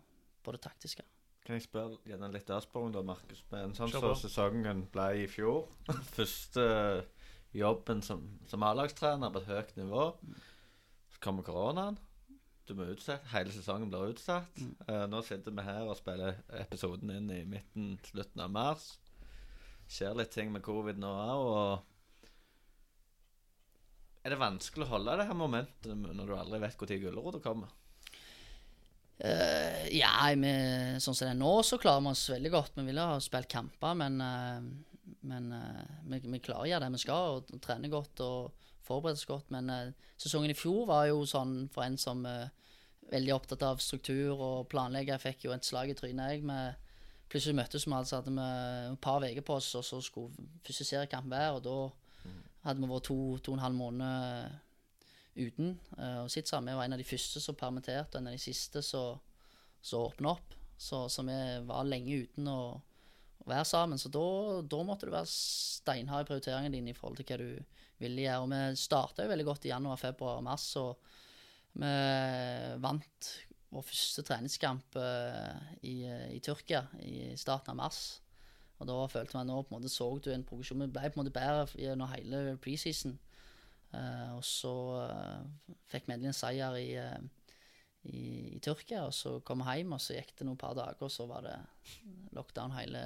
[0.44, 1.04] på det taktiske.
[1.44, 3.42] Kan jeg spørre gjerne litt avsporing, da, Markus?
[3.50, 5.66] Men sånn som så sesongen ble i fjor
[6.16, 6.64] Første
[7.54, 10.06] jobben som, som A-lagstrener på et høyt nivå.
[11.12, 12.00] Så kommer koronaen.
[12.68, 13.28] Du må utsette.
[13.34, 14.60] Hele sesongen blir utsatt.
[14.60, 14.74] Mm.
[14.88, 18.86] Uh, nå sitter vi her og spiller episoden inn i midten, slutten av mars.
[19.90, 21.90] Skjer litt ting med covid nå òg, og
[24.24, 27.68] Er det vanskelig å holde det her momentet når du aldri vet når gulrota kommer?
[29.14, 30.52] Uh, ja, vi,
[30.98, 32.78] sånn som det er nå, så klarer vi oss veldig godt.
[32.80, 34.64] Vi ville ha spilt kamper, men, uh,
[35.28, 39.20] men uh, vi, vi klarer å gjøre det vi skal, og, trene godt og forberede
[39.20, 39.50] oss godt.
[39.54, 42.48] Men uh, sesongen i fjor var jo sånn for en som er
[43.10, 45.20] veldig opptatt av struktur og planlegger.
[45.20, 46.46] Fikk jo et slag i trynet, jeg.
[46.48, 46.80] med
[47.32, 48.48] Plutselig møttes vi, altså hadde vi
[48.92, 51.56] et par uker på oss, og så skulle første seriekamp være.
[51.56, 51.78] Og da
[52.68, 54.60] hadde vi vært to, to og en halv måned
[55.34, 56.70] uten uh, sitte sammen.
[56.70, 59.18] Vi var en av de første som permitterte, og en av de siste som
[59.98, 60.54] åpna opp.
[60.78, 62.80] Så, så vi var lenge uten og
[63.50, 64.00] være sammen.
[64.00, 64.26] Så da,
[64.70, 67.48] da måtte du være steinhard i prioriteringen din i forhold til hva du
[68.02, 68.44] ville gjøre.
[68.44, 70.96] Og vi starta jo veldig godt i januar, februar og mars, og
[71.74, 71.90] vi
[72.84, 73.34] vant
[73.74, 75.96] vår første treningskamp eh, i,
[76.36, 78.02] i Tyrkia i starten av mars.
[78.78, 80.82] Og da følte jeg nå på en måte så du en progresjon.
[80.84, 83.16] Vi ble på en måte bedre gjennom hele preseason.
[83.94, 84.74] Uh, og så
[85.06, 87.43] uh, fikk vi endelig en seier i, eh,
[88.04, 91.06] i, i Tyrkia, og så kom jeg hjem, og så gikk det noen par dager,
[91.06, 91.56] og så var det
[92.36, 93.04] lockdown hele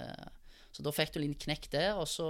[0.74, 2.28] Så da fikk du litt knekk der, og så,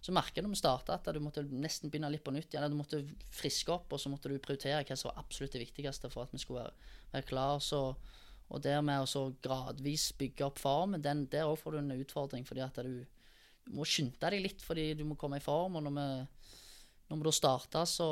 [0.00, 2.70] så merka du når starta at du måtte nesten begynne litt på nytt igjen.
[2.72, 3.02] Du måtte
[3.34, 6.34] friske opp, og så måtte du prioritere hva som var absolutt det viktigste for at
[6.34, 7.60] vi skulle være, være klar.
[7.64, 7.82] Så,
[8.46, 11.98] og det med å så gradvis bygge opp formen, den, der òg får du en
[11.98, 13.02] utfordring, fordi at du,
[13.66, 15.78] du må skynde deg litt fordi du må komme i form.
[15.78, 16.08] og når vi
[17.06, 18.08] når vi da starta, så,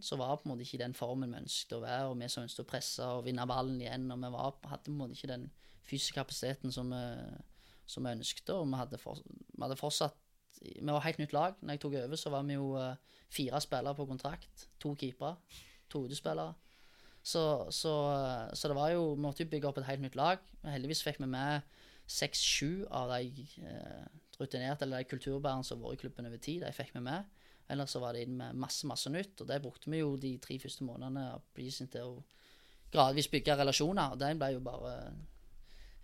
[0.00, 2.08] så var på en måte ikke den formen vi ønsket å være.
[2.10, 4.10] Og vi som ønsket å presse og vinne ballen igjen.
[4.12, 5.48] Og vi var, hadde på en måte ikke den
[5.86, 7.02] fysiske kapasiteten som vi,
[7.88, 8.52] som vi ønsket.
[8.54, 10.22] Og vi hadde, for, vi hadde fortsatt
[10.56, 11.56] Vi var helt nytt lag.
[11.60, 12.94] Når jeg tok over, så var vi jo uh,
[13.28, 14.68] fire spillere på kontrakt.
[14.80, 15.36] To keepere.
[15.92, 16.54] To utespillere.
[17.26, 17.92] Så, så,
[18.54, 20.38] så, det var jo Vi måtte jo bygge opp et helt nytt lag.
[20.64, 21.60] Heldigvis fikk vi med
[22.06, 24.04] seks-sju av de uh,
[24.38, 26.62] rutinerte, eller de kulturbærerne som har vært i klubben over tid.
[26.62, 27.26] De fikk vi med.
[27.68, 30.36] Ellers så var det inn med masse masse nytt, og det brukte vi jo de
[30.42, 32.22] tre første månedene av prisen til å
[32.94, 34.14] gradvis bygge relasjoner.
[34.14, 34.94] Og den ble jo bare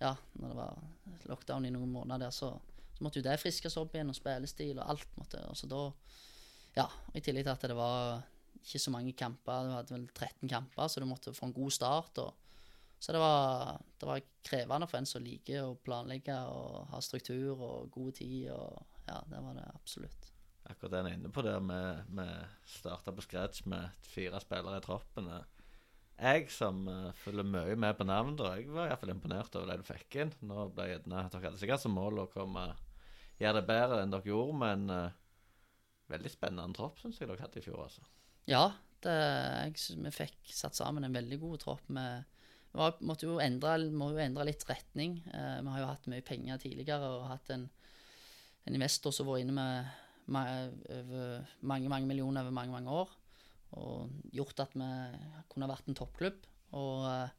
[0.02, 2.56] Ja, når det var lockdown i noen måneder der, så,
[2.96, 5.84] så måtte jo det friskes opp igjen, og spillestil og alt måtte Og så da
[6.74, 8.24] Ja, i tillegg til at det var
[8.62, 11.74] ikke så mange kamper, du hadde vel 13 kamper, så du måtte få en god
[11.74, 12.18] start.
[12.18, 12.34] og
[13.02, 17.58] så det var, det var krevende for en som liker å planlegge og ha struktur
[17.58, 18.50] og god tid.
[18.54, 20.31] og Ja, det var det absolutt
[20.72, 22.28] akkurat det er inne på der med, Vi
[22.74, 25.30] starta på scratch med fire spillere i troppen.
[26.22, 29.80] Jeg som uh, følger mye med på navn, da, jeg var iallfall imponert over det
[29.80, 30.32] du fikk inn.
[30.46, 32.68] Nå ble jeg, nei, Dere hadde sikkert som mål å komme
[33.40, 35.14] gjøre det bedre enn dere gjorde, men uh,
[36.12, 37.80] veldig spennende tropp syns jeg dere hadde i fjor.
[37.86, 38.04] altså.
[38.50, 38.66] Ja,
[39.02, 41.88] det, jeg, vi fikk satt sammen en veldig god tropp.
[41.90, 42.28] med
[42.72, 45.18] vi var, måtte jo endre, må jo endre litt retning.
[45.28, 47.66] Eh, vi har jo hatt mye penger tidligere og hatt en,
[48.64, 49.90] en investor som var inne med
[50.38, 53.12] over mange, mange millioner over mange, mange år.
[53.80, 54.88] Og gjort at vi
[55.52, 56.46] kunne vært en toppklubb.
[56.78, 57.34] Og eh,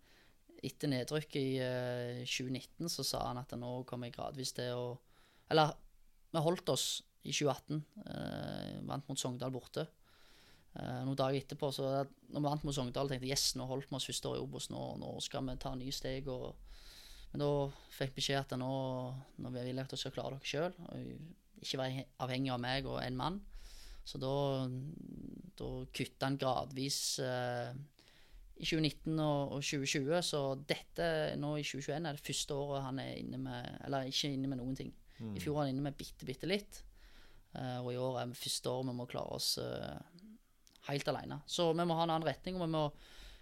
[0.69, 4.85] etter nedrykket i 2019 så sa han at nå kommer jeg gradvis til å
[5.51, 5.73] Eller
[6.33, 6.87] vi holdt oss
[7.23, 7.83] i 2018.
[8.09, 9.85] Eh, vant mot Sogndal borte.
[10.73, 11.91] Eh, noen dager etterpå, så
[12.33, 14.43] når vi vant mot Sogndal, tenkte jeg yes, nå holdt vi oss første år i
[14.43, 14.69] Obos.
[14.73, 16.29] Nå, nå, skal vi ta nye steg.
[16.33, 16.55] Og,
[17.31, 17.51] men da
[17.93, 18.73] fikk beskjed at nå,
[19.43, 20.77] nå vil jeg at dere skal klare dere sjøl
[21.63, 23.39] ikke være avhengig av meg og en mann.
[24.03, 24.33] Så da,
[25.59, 27.71] da kutta han gradvis eh,
[28.59, 30.17] i 2019 og, og, 2020.
[30.27, 31.07] Så dette
[31.39, 34.59] nå i 2021 er det første året han er inne med Eller ikke inne med
[34.59, 34.91] noen ting.
[35.19, 35.37] Mm.
[35.37, 36.83] I fjor var han inne med bitte, bitte litt.
[37.55, 40.29] Eh, og i år er det første året vi må klare oss eh,
[40.89, 41.41] helt alene.
[41.47, 42.59] Så vi må ha en annen retning.
[42.59, 42.87] og vi må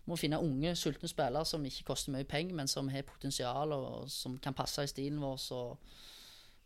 [0.10, 4.10] må finne unge, sultne spillere som ikke koster mye penger, men som har potensial, og
[4.12, 5.38] som kan passe i stilen vår.
[5.42, 5.60] Så,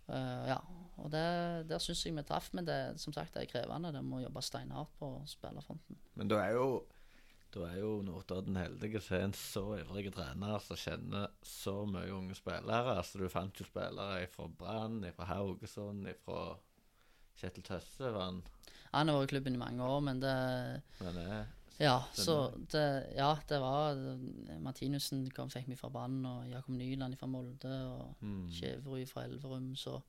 [0.09, 0.59] uh, ja,
[1.01, 1.25] og det,
[1.69, 3.91] der syns jeg vi traff, men det, som sagt, det er krevende.
[3.93, 5.99] Det må jobbe steinhardt på spillerfronten.
[6.15, 6.69] Men da er jo
[7.55, 12.11] da er jo Notodden heldig å se en så ivrig trener som kjenner så mye
[12.11, 12.97] unge spillere.
[12.99, 16.57] Altså Du fant jo spillere fra Brann, fra Haugesund, fra
[17.39, 18.11] Kjetil Tøsse.
[18.11, 18.43] Han
[18.91, 20.35] Han har vært i klubben i mange år, men det
[20.99, 21.45] Men det
[21.81, 22.37] ja, så
[22.71, 22.85] det,
[23.17, 23.99] ja, det var
[24.63, 28.47] Martinussen kom, fikk meg fra Brann, og Jakob Nyland fra Molde, og mm.
[29.11, 29.99] Fra Elverum, så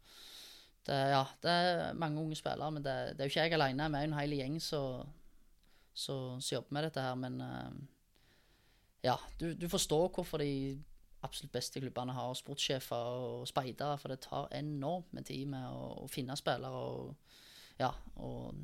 [0.86, 3.54] det, eh, ja, det er mange unge spillere, men det, det er jo ikke jeg
[3.58, 3.88] alene.
[3.90, 7.14] Vi er jo en hel gjeng som jobber med dette her.
[7.14, 7.72] Men uh,
[9.04, 10.82] ja, du, du, forstår hvorfor de
[11.26, 13.98] absolutt beste klubbene har sportssjefer og speidere.
[13.98, 17.16] For det tar enormt med tid med å, å finne spillere og,
[17.80, 18.54] ja, og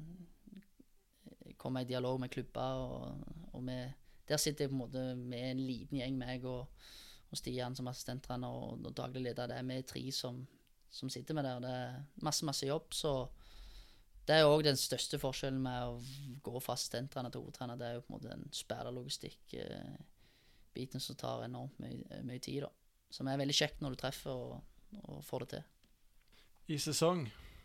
[1.63, 3.83] komme i dialog med klubber og, og med
[4.29, 6.63] der sitter jeg på en måte med en liten gjeng, meg og,
[7.31, 9.47] og Stian som assistenttrener og, og daglig leder.
[9.51, 10.47] Det er vi tre som,
[10.91, 11.61] som sitter med der.
[11.63, 13.29] Det er masse, masse jobb, så
[14.29, 16.03] det er òg den største forskjellen med å
[16.47, 17.77] gå fra assistenttrener til hovedtrener.
[17.79, 22.61] Det er jo på en måte den sperra logistikk-biten som tar enormt mye, mye tid,
[22.65, 22.71] da.
[23.13, 24.53] Som er veldig kjekt når du treffer og,
[25.03, 25.65] og får det til.
[26.73, 27.21] I sesong,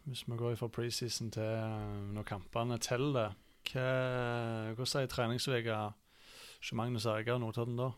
[0.10, 3.30] hvis vi går fra preseason til eh, når kampene teller,
[3.72, 5.80] hva, hvordan sier treningsuka
[6.58, 7.92] hos Magnus Eiger og Notodden da?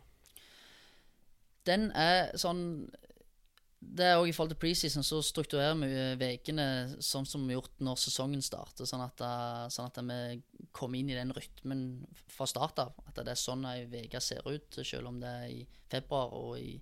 [1.68, 2.64] Den er sånn
[3.80, 5.78] Det er òg i forhold til preseason, så strukturerer
[6.20, 6.66] vi ukene
[7.00, 8.84] sånn som vi har gjort når sesongen starter.
[8.90, 11.86] Sånn at, eh, sånn at vi kommer inn i den rytmen
[12.28, 12.92] fra start av.
[13.08, 16.60] At det er sånn ei uke ser ut, selv om det er i februar og
[16.60, 16.74] i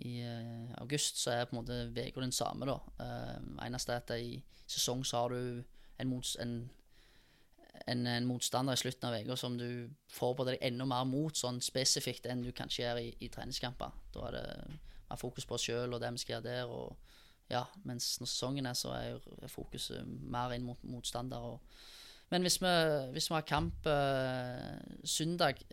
[0.00, 2.78] i uh, august så er på en måte uka den samme, da.
[3.00, 4.38] Uh, eneste er at i
[4.70, 5.64] sesong så har du
[6.00, 6.70] en, mots, en,
[7.86, 11.60] en, en motstander i slutten av uka som du forbereder deg enda mer mot, sånn
[11.64, 13.94] spesifikt enn du kanskje gjør i, i treningskamper.
[14.14, 14.44] Da er det
[15.10, 16.74] mer fokus på oss sjøl og det vi skal gjøre der.
[16.74, 17.16] Og,
[17.50, 21.46] ja, mens når sesongen er, så er fokuset mer inn mot motstander.
[21.54, 21.62] Og,
[22.30, 22.74] men hvis vi,
[23.14, 25.64] hvis vi, har kamp uh, søndag,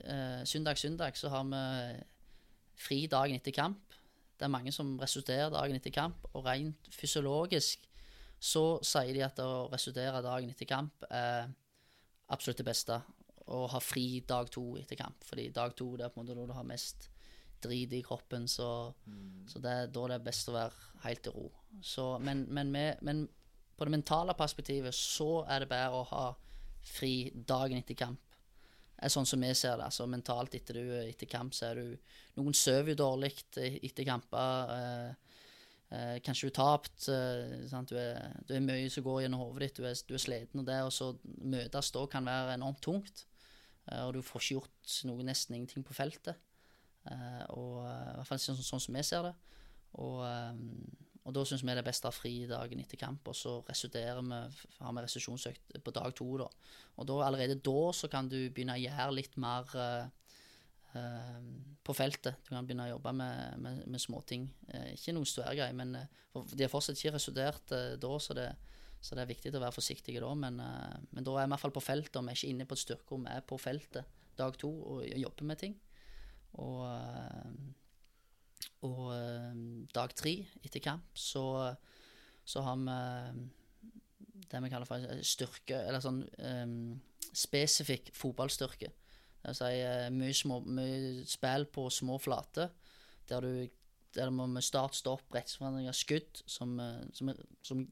[0.46, 1.66] søndag, søndag, så har vi
[2.78, 3.84] fri dagen etter kamp.
[4.38, 7.86] Det er mange som resulterer dagen etter kamp, og rent fysiologisk
[8.38, 11.48] så sier de at å resultere dagen etter kamp er
[12.34, 13.00] absolutt det beste.
[13.48, 16.36] Å ha fri dag to etter kamp, fordi dag to det er på en måte
[16.38, 17.10] da du har mest
[17.63, 19.48] drit i kroppen, så, mm.
[19.50, 21.48] så det, da er det best å være helt i ro.
[21.82, 23.24] Så, men, men, med, men
[23.78, 26.26] på det mentale perspektivet så er det bedre å ha
[26.88, 28.28] fri dagen etter kamp
[28.98, 29.88] er sånn som vi ser det.
[29.88, 34.74] altså Mentalt etter, du, etter kamp så er du Noen sover jo dårlig etter kamper.
[34.74, 35.27] Eh,
[35.93, 37.08] eh, kanskje du har tapt.
[37.13, 39.80] Eh, du, er, du, er, mye som går gjennom hodet ditt.
[39.80, 41.12] Du er, du er sliten, og det å
[41.56, 43.26] møtes da kan være enormt tungt.
[43.91, 46.39] Eh, og du får ikke gjort noe, nesten ingenting på feltet.
[47.08, 49.36] Eh, og eh, I hvert fall sånn, sånn, som vi ser det.
[49.97, 50.23] Og
[51.28, 53.58] og da syns vi det er best å ha fri dagen etter kamp, og så
[53.67, 54.38] restituerer vi,
[54.80, 56.28] har vi restitusjonsøkt på dag to.
[56.39, 56.45] da.
[56.95, 59.73] Og da, allerede da så kan du begynne å gjøre litt mer
[61.88, 62.40] på feltet.
[62.44, 64.48] Du kan begynne å jobbe med, med, med småting.
[64.72, 68.50] Uh, ikke noen svære greier, men de har fortsatt ikke resultert da, så det,
[69.02, 70.34] så det, er viktig å være forsiktige da.
[70.38, 70.60] Men,
[71.10, 72.78] men da er vi i hvert fall på feltet, og vi er ikke inne på
[72.78, 75.74] et styrkerom, vi er på feltet dag to og jobber med ting.
[76.62, 76.84] Og
[78.86, 79.62] og eh,
[79.94, 80.34] dag tre
[80.66, 81.44] etter kamp så,
[82.46, 83.40] så har vi eh,
[84.48, 86.94] det vi kaller for styrke, eller sånn um,
[87.36, 88.92] spesifikk fotballstyrke.
[89.56, 92.74] Si uh, mye, små, mye spill på små flater,
[93.30, 93.52] der du
[94.18, 96.72] der må med start, stopp, rettsforandringer, skudd, som,
[97.14, 97.30] som,
[97.62, 97.84] som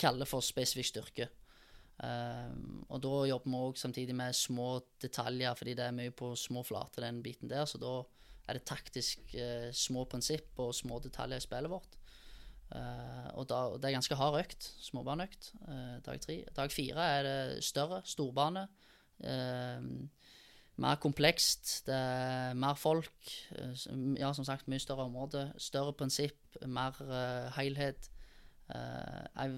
[0.00, 1.28] kaller for spesifikk styrke.
[2.02, 6.32] Um, og da jobber vi òg samtidig med små detaljer, fordi det er mye på
[6.38, 7.68] små flater, den biten der.
[7.68, 8.00] Så da
[8.48, 11.98] er det taktisk eh, små prinsipp og små detaljer i spillet vårt.
[12.72, 14.66] Uh, og, da, det er ganske hard økt.
[14.82, 15.52] Småbaneøkt.
[15.68, 16.38] Uh, dag tre.
[16.56, 18.00] Dag fire er det større.
[18.08, 18.64] Storbane.
[19.22, 20.08] Uh,
[20.76, 21.86] mer komplekst.
[21.86, 23.12] Det er mer folk.
[24.18, 25.52] ja, som sagt, mye større område.
[25.58, 26.56] Større prinsipp.
[26.66, 26.96] Mer
[27.56, 28.10] helhet.
[28.72, 29.48] ei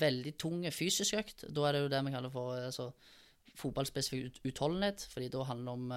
[0.00, 1.44] veldig tung fysisk økt.
[1.48, 2.90] Da er det jo det vi kaller for altså,
[3.58, 5.08] fotballspesifikk utholdenhet.
[5.10, 5.92] Fordi da handler det om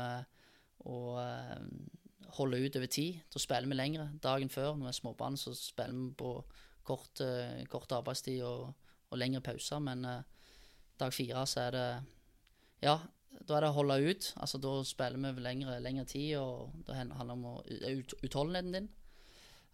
[0.90, 1.00] å
[2.38, 3.22] holde ut over tid.
[3.34, 4.10] Da spiller vi lengre.
[4.24, 6.34] Dagen før, når vi er småbarn, så spiller vi på
[6.84, 8.74] kort, uh, kort arbeidstid og,
[9.10, 9.80] og, lengre pauser.
[9.84, 10.22] Men uh,
[11.00, 11.88] dag fire så er det
[12.84, 12.98] Ja,
[13.42, 14.30] da er det å holde ut.
[14.40, 18.90] Altså Da spiller vi lengre, lengre tid, og det handler om ut, utholdenheten din.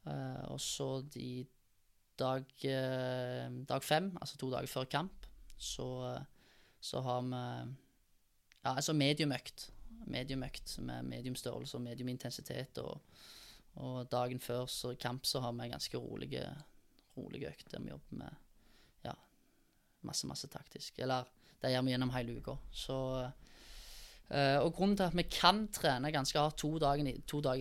[0.07, 1.45] Uh, og så de
[2.19, 2.47] dag,
[3.69, 5.85] dag fem, altså to dager før kamp, så,
[6.83, 7.43] så har vi
[8.63, 9.69] ja, altså mediumøkt
[10.09, 12.77] mediumøkt med mediumstørrelse og mediumintensitet.
[12.83, 13.01] Og,
[13.83, 16.45] og dagen før så kamp så har vi ganske rolige,
[17.17, 17.81] rolige økter.
[17.81, 19.13] Vi jobber med ja,
[20.01, 20.99] masse, masse taktisk.
[20.99, 21.27] Eller
[21.61, 22.57] det gjør vi gjennom hele uka.
[22.71, 22.97] Så
[24.29, 27.07] Uh, og grunnen til at vi kan trene ganske hardt to dager,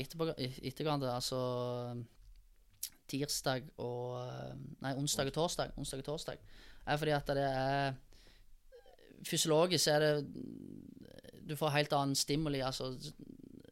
[0.03, 1.39] etterpå, ettergående, altså
[3.09, 4.19] tirsdag og
[4.85, 6.43] Nei, onsdag og torsdag, onsdag og torsdag,
[6.87, 7.97] er fordi at det er
[9.27, 10.13] Fysiologisk er det
[11.49, 12.61] du får helt annen stimuli.
[12.61, 13.13] altså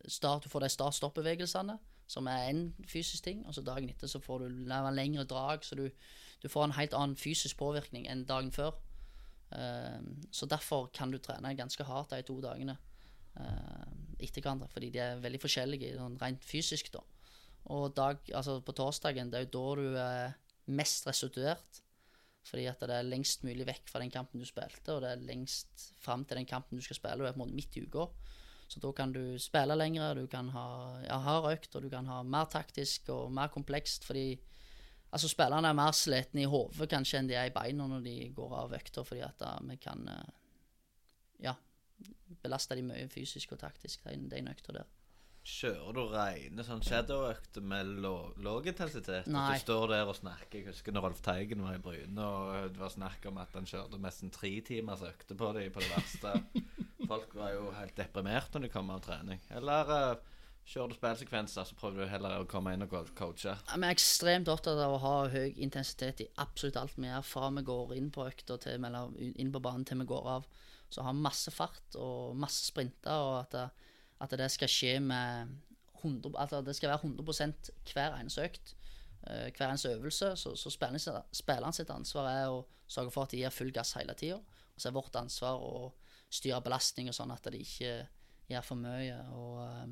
[0.08, 3.46] start, Du får de start-stopp-bevegelsene, som er en fysisk ting.
[3.46, 4.48] Og så dagen etter så får du
[4.94, 5.88] lengre drag, så du,
[6.42, 8.70] du, får en helt annen fysisk påvirkning enn dagen før.
[9.52, 10.02] Uh,
[10.34, 12.74] så derfor kan du trene ganske hardt de to dagene
[13.38, 13.86] uh,
[14.18, 16.90] etter hverandre, fordi de er veldig forskjellige sånn rent fysisk.
[16.94, 17.04] da.
[17.74, 20.36] Og dag, altså på torsdagen, det er jo da du er
[20.70, 21.82] mest restituert.
[22.46, 25.24] Fordi at det er lengst mulig vekk fra den kampen du spilte, og det er
[25.26, 27.18] lengst fram til den kampen du skal spille.
[27.18, 28.06] Du er på en måte midt i uka.
[28.70, 30.66] Så da kan du spille lengre, du kan ha
[31.04, 34.06] ja, hard økt, og du kan ha mer taktisk og mer komplekst.
[34.06, 34.28] Fordi
[35.10, 38.16] altså spillerne er mer slitne i hodet kanskje enn de er i beina når de
[38.36, 40.34] går av økter, fordi at da, vi kan eh,
[41.46, 41.54] ja,
[42.42, 44.92] belaste de mye fysisk og taktisk, den, økta der.
[45.46, 49.28] Kjører du rene sånn shadow-økter med lav intensitet?
[49.30, 49.44] Nei.
[49.54, 52.72] At du står der og snakker Jeg husker når Rolf Teigen var i Bryne, og
[52.74, 55.92] det var snakk om at han kjørte nesten tre timers økter på dem på det
[55.92, 56.34] verste.
[57.12, 59.38] Folk var jo helt deprimert når de kom av trening.
[59.54, 60.34] Eller uh,
[60.66, 63.52] kjører du spillsekvenser, så prøver du heller å komme inn og co- coache.
[63.70, 67.50] Vi er ekstremt opptatt av å ha høy intensitet i absolutt alt vi gjør, fra
[67.54, 68.86] vi går inn på økta til
[69.36, 70.48] inn på banen til vi går av.
[70.90, 73.64] Så har vi masse fart og masse sprinter, og at det,
[74.26, 75.54] at det skal skje med
[76.02, 78.74] 100, at det skal være 100 hver eneste økt.
[79.26, 80.36] eh, hver eneste øvelse.
[80.36, 84.14] Så, så spilleren sitt ansvar er å sørge for at de gir full gass hele
[84.14, 84.36] tida.
[84.38, 85.92] Og så er vårt ansvar å
[86.30, 87.94] styre belastning og sånn at de ikke
[88.50, 89.16] gjør for mye.
[89.34, 89.86] Og, eh,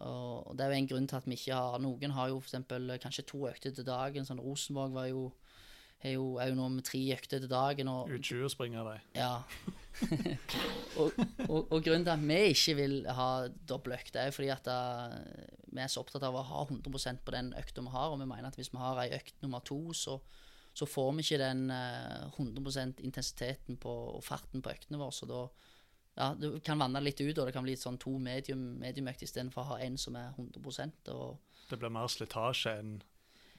[0.00, 2.48] og det er jo en grunn til at vi ikke har Noen har jo for
[2.48, 4.26] eksempel kanskje to økter til dagen.
[4.26, 5.26] Sånn Rosenborg var jo,
[6.00, 7.90] er jo, er jo nå med tre økter til dagen.
[7.92, 8.96] Og, U20 springer de.
[9.20, 9.34] ja.
[11.00, 11.16] og,
[11.48, 13.30] og, og grunnen til at vi ikke vil ha
[13.68, 14.78] doble økter, er fordi at da,
[15.70, 18.14] vi er så opptatt av å ha 100% på den økta vi har.
[18.14, 20.16] Og vi mener at hvis vi har ei økt nummer to, så,
[20.72, 25.14] så får vi ikke den uh, 100% intensiteten på, og farten på øktene våre.
[25.14, 25.44] Så da
[26.20, 29.64] ja, Du kan vanne litt ut, og det kan bli sånn to medium, mediumøkter istedenfor
[29.64, 31.38] å ha en som er 100% og
[31.70, 32.98] Det blir mer slitasje enn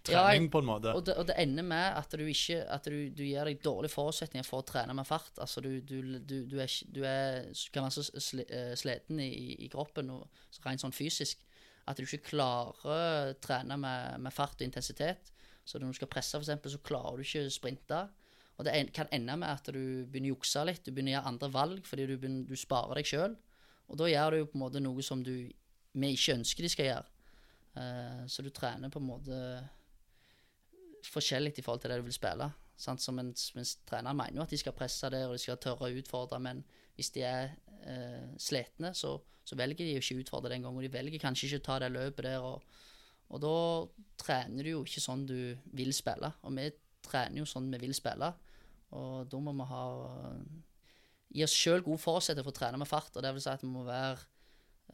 [0.04, 0.94] trening, ja, på en måte.
[0.98, 3.94] Og det, og det ender med at du ikke At du, du gir deg dårlige
[3.94, 5.34] forutsetninger for å trene med fart.
[5.42, 9.32] Altså du, du, du, du, er, du er, kan være så eh, sliten i,
[9.66, 11.46] i kroppen, og, så rent sånn fysisk,
[11.90, 12.98] at du ikke klarer å
[13.42, 15.32] trene med, med fart og intensitet.
[15.66, 18.02] Så når du skal presse, f.eks., så klarer du ikke å sprinte.
[18.62, 21.30] Og det kan ende med at du begynner å jukse litt, du begynner å gjøre
[21.32, 23.34] andre valg fordi du, begynner, du sparer deg sjøl.
[23.90, 26.70] Og da gjør du jo på en måte noe som du, vi ikke ønsker de
[26.70, 27.24] skal gjøre.
[27.82, 29.40] Eh, så du trener på en måte
[31.10, 32.52] forskjellig i forhold til det du vil spille.
[32.78, 33.02] Sant?
[33.02, 35.90] Så mens, mens treneren mener jo at de skal presse det, og de skal tørre
[35.90, 36.62] å utfordre, men
[37.00, 40.78] hvis de er eh, slitne, så, så velger de jo ikke å utfordre den gangen.
[40.78, 42.62] Og de velger kanskje ikke å ta det løpet der, og,
[43.34, 43.58] og da
[44.22, 46.30] trener du jo ikke sånn du vil spille.
[46.46, 46.70] Og vi
[47.02, 48.34] trener jo sånn vi vil spille,
[48.98, 49.86] og da må vi ha
[51.32, 53.62] Gi oss sjøl gode forutsetninger for å trene med fart, og det vil si at
[53.64, 54.18] vi må være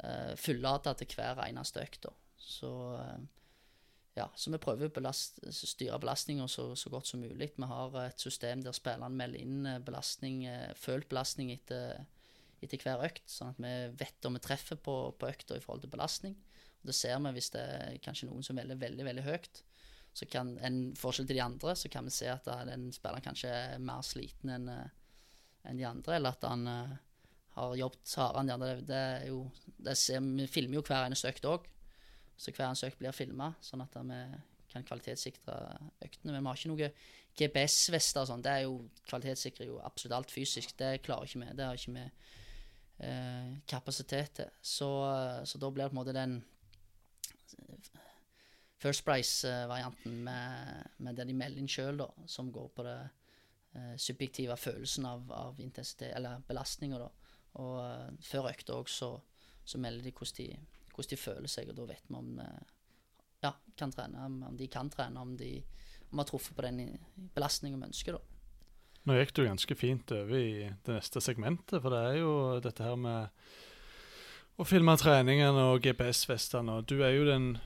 [0.03, 2.05] uh, fullada til hver eneste økt.
[2.37, 3.23] Så eh,
[4.17, 7.51] ja, så vi prøver å belast, styre belastninga så, så godt som mulig.
[7.53, 12.01] Vi har et system der spillerne melder inn eh, belastning, eh, følt belastning etter,
[12.63, 15.85] etter hver økt, sånn at vi vet om vi treffer på, på økta i forhold
[15.85, 16.37] til belastning.
[16.81, 19.61] Og det ser vi hvis det er kanskje noen som melder veldig, veldig høyt.
[20.17, 23.51] Så kan en forskjell til de andre, så kan vi se at den spilleren kanskje
[23.53, 24.71] er mer sliten enn
[25.67, 26.95] en de andre, eller at han uh,
[27.57, 28.69] har jobbet hardere enn de andre.
[28.79, 29.41] Det, det er jo,
[29.87, 31.67] det ser, vi filmer jo hver eneste økt òg.
[32.37, 34.19] Så hver eneste økt blir filma, sånn at vi
[34.71, 35.55] kan kvalitetssikre
[36.05, 36.33] øktene.
[36.33, 36.91] Men vi har ikke noe
[37.37, 38.43] GPS-vester og sånn.
[38.45, 38.77] Det er jo
[39.09, 40.75] kvalitetssikrer jo absolutt alt fysisk.
[40.79, 41.55] Det klarer ikke vi.
[41.57, 42.05] Det har ikke vi
[43.07, 44.53] uh, kapasitet til.
[44.61, 44.91] Så,
[45.49, 46.39] så da blir det på en måte den
[48.77, 52.97] First Price-varianten med, med melder inn sjøl, som går på det
[53.73, 57.33] eh, subjektive følelsen av, av intensitet, eller belastninger, da.
[57.63, 59.15] Og eh, før økta òg så,
[59.65, 60.49] så melder de hvordan de
[60.97, 62.69] hvordan de føler seg, og da vet vi om, eh,
[63.45, 65.51] ja, kan trene, om de kan trene, om de
[66.09, 66.97] om har truffet på den
[67.35, 68.17] belastningen vi ønsker.
[68.17, 68.21] da.
[69.07, 72.83] Nå gikk du ganske fint over i det neste segmentet, for det er jo dette
[72.83, 73.27] her med
[74.57, 77.57] å filme treningene og GPS-vestene, du er jo den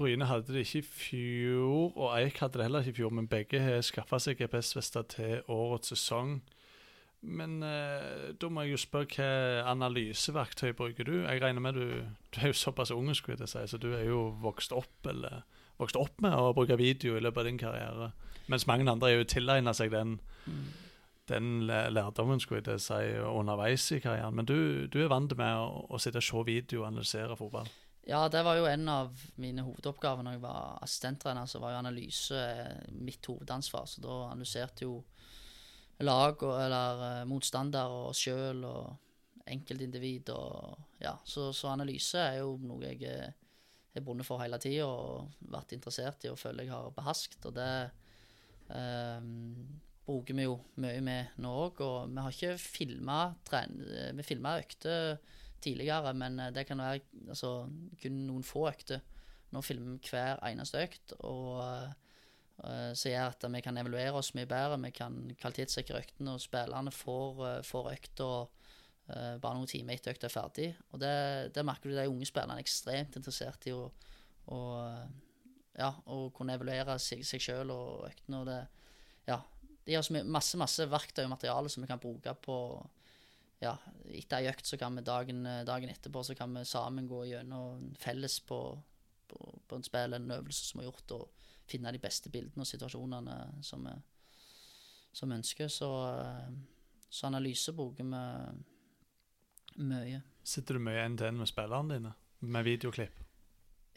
[0.00, 3.28] Bryne hadde det ikke i fjor, og Eik hadde det heller ikke i fjor, men
[3.28, 6.38] begge har skaffa seg GPS-vester til årets sesong.
[7.20, 11.18] Men eh, da må jeg jo spørre hva analyseverktøy bruker du?
[11.18, 11.84] Jeg regner med du,
[12.32, 15.42] du er jo såpass ung, skulle jeg si, så du er jo vokst opp, eller,
[15.76, 18.10] vokst opp med å bruke video i løpet av din karriere.
[18.48, 20.16] Mens mange andre har jo tilegna seg den,
[21.28, 24.40] den lærdommen skulle jeg si, underveis i karrieren.
[24.40, 27.68] Men du, du er vant med å, å sitte og se video og analysere fotball.
[28.08, 31.46] Ja, det var jo en av mine hovedoppgaver når jeg var assistenttrener.
[31.46, 33.86] Så var jo analyse eh, mitt hovedansvar.
[33.86, 35.02] Så da analyserte jo
[36.00, 42.20] lag og, eller eh, motstander og oss sjøl og enkeltindivid og Ja, så, så analyse
[42.20, 46.66] er jo noe jeg er bonde for hele tida og vært interessert i og føler
[46.66, 47.46] jeg har behaskt.
[47.48, 47.70] Og det
[48.76, 49.20] eh,
[50.06, 51.82] bruker vi jo mye med nå òg.
[51.84, 55.20] Og vi har ikke filma økter
[55.64, 57.54] tidligere, men eh, det kan være altså,
[58.02, 59.02] kun noen få økter.
[59.50, 64.30] Nå filmer vi hver eneste økt, og uh, så gjør at vi kan evaluere oss
[64.36, 64.78] mye bedre.
[64.84, 70.14] Vi kan kvalitetssikre øktene, og spillerne får, uh, får økta uh, bare noen timer etter
[70.14, 70.68] økta er ferdig.
[70.92, 71.16] Og det,
[71.56, 73.88] det merker du de unge spillerne er ekstremt interessert i å,
[74.54, 74.60] å,
[75.74, 78.44] ja, å kunne evaluere seg, seg sjøl og øktene.
[78.44, 78.60] Og det,
[79.26, 79.40] ja,
[79.82, 82.56] det gir oss masse masse verktøy og materiale som vi kan bruke på
[83.60, 83.74] ja,
[84.10, 87.90] Etter ei økt så kan vi dagen, dagen etterpå så kan vi sammen gå gjennom
[88.00, 88.60] felles på,
[89.30, 92.32] på, på en spill eller en øvelse som vi har gjort, og finne de beste
[92.32, 93.94] bildene og situasjonene som vi,
[95.12, 95.70] som vi ønsker.
[95.70, 96.50] Så, eh,
[97.06, 98.24] så analyse bruker vi
[99.86, 100.22] mye.
[100.42, 102.14] Sitter du mye end til end med spillerne dine?
[102.40, 103.26] Med videoklipp?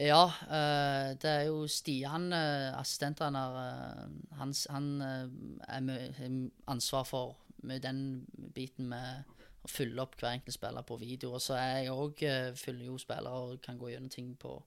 [0.02, 4.00] Ja, eh, det er jo Stian, uh, assistenten eh,
[4.38, 5.28] han, han eh,
[5.68, 9.22] er med, ansvar for med den biten med
[9.64, 11.32] å fylle opp hver enkelt spiller på video.
[11.34, 12.22] Og så er jeg òg
[12.60, 14.58] fyller jo spillere og kan gå gjennom ting på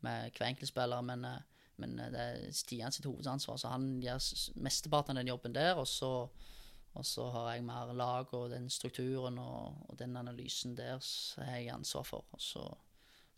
[0.00, 1.40] med hver enkelt spiller, men, eh,
[1.76, 4.20] men eh, det er Stian sitt hovedansvar, så han gjør
[4.56, 5.74] mesteparten av den jobben der.
[5.76, 6.28] Og så,
[6.94, 11.44] og så har jeg mer lag og den strukturen og, og den analysen der så
[11.44, 12.24] har jeg ansvar for.
[12.32, 12.68] Og så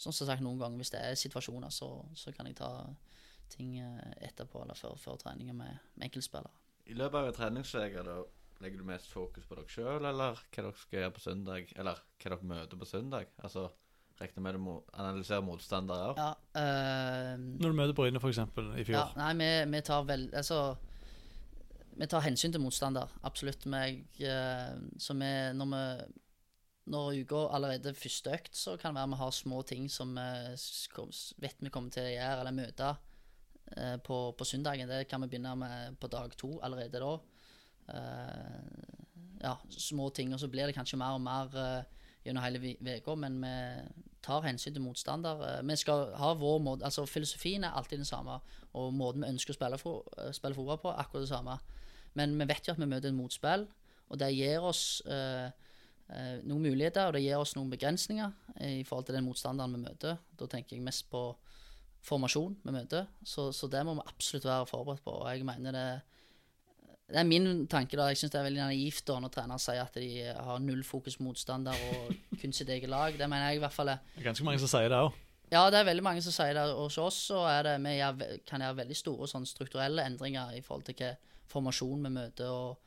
[0.02, 1.88] som sagt, noen ganger hvis det er situasjoner, så,
[2.18, 2.70] så kan jeg ta
[3.52, 6.50] ting eh, etterpå eller før, før treninger med, med enkeltspillere.
[6.90, 8.16] I løpet av en da
[8.62, 11.72] legger du mest fokus på dere sjøl, eller hva dere skal gjøre på søndag?
[11.76, 13.32] Eller hva dere møter på søndag?
[13.42, 13.66] Altså,
[14.20, 16.22] regner med du må analysere motstandere òg?
[16.22, 16.30] Ja,
[16.62, 18.96] øh, Når du møter Bryne, f.eks., i fjor.
[18.98, 20.76] ja, nei, vi, vi tar vel Altså
[21.98, 23.66] Vi tar hensyn til motstander, absolutt.
[23.66, 25.84] Meg, eh, så vi, når vi
[26.92, 31.04] når uka allerede første økt, så kan det være vi har små ting som vi
[31.44, 32.88] vet vi kommer til å gjøre eller møte
[33.76, 34.88] eh, på, på søndagen.
[34.90, 37.12] Det kan vi begynne med på dag to allerede da.
[37.88, 38.62] Eh,
[39.42, 40.32] ja, små ting.
[40.34, 43.54] Og så blir det kanskje mer og mer uh, gjennom hele uka, men vi
[44.22, 45.42] tar hensyn til motstander.
[45.42, 48.38] Uh, vi skal ha vår måte Altså filosofien er alltid den samme,
[48.72, 51.58] og måten vi ønsker å spille, for, spille fotball på, er akkurat det samme.
[52.14, 53.66] Men vi vet jo at vi møter et motspill,
[54.08, 55.48] og det gir oss uh,
[56.44, 60.18] noen muligheter, og det gir oss noen begrensninger i forhold til den motstanderen vi møter.
[60.38, 61.30] Da tenker jeg mest på
[62.04, 65.14] formasjon vi møter, så, så det må vi absolutt være forberedt på.
[65.22, 65.86] Og jeg mener det
[67.10, 67.96] det er min tanke.
[67.96, 70.84] da, Jeg syns det er veldig naivt da når trenere sier at de har null
[70.86, 73.18] fokus motstander og kun sitt eget lag.
[73.18, 75.12] Det mener jeg i hvert fall er Det er ganske mange som sier det òg.
[75.52, 76.62] ja, det er veldig mange som sier det.
[76.72, 80.54] Og hos oss så er det, vi gjør, kan gjøre veldig store sånn strukturelle endringer
[80.56, 81.10] i forhold til hva
[81.52, 82.48] formasjon vi møter.
[82.48, 82.78] Og,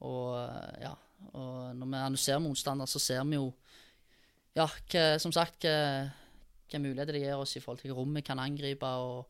[0.00, 0.94] og ja,
[1.32, 3.52] og når vi analyserer motstander, så ser vi jo
[4.56, 6.08] ja, hva, som sagt hva,
[6.68, 9.28] hva muligheter det gir oss i forhold til hvilke rom vi kan angripe, og,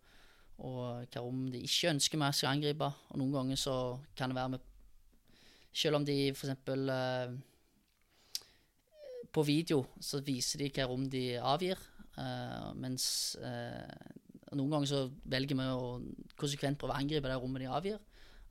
[0.59, 2.89] og hva rom de ikke ønsker vi skal angripe.
[3.13, 3.77] Og noen ganger så
[4.19, 4.67] kan det være med
[5.79, 7.35] Selv om de eksempel eh,
[9.31, 11.79] på video så viser de hva rom de avgir,
[12.19, 14.09] eh, mens eh,
[14.57, 15.91] noen ganger så velger vi å
[16.41, 18.01] konsekvent prøve å angripe det rommet de avgir.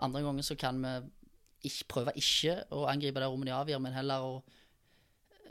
[0.05, 0.93] Andre ganger så kan vi
[1.67, 4.33] ikke, prøve ikke å angripe det rommet de avgir, men heller å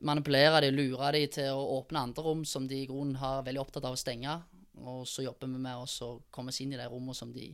[0.06, 3.64] manipulere de, lure de til å åpne andre rom som de i grunnen har veldig
[3.64, 4.38] opptatt av å stenge.
[4.84, 7.48] Og så jobber vi med å komme oss inn i de rommene som de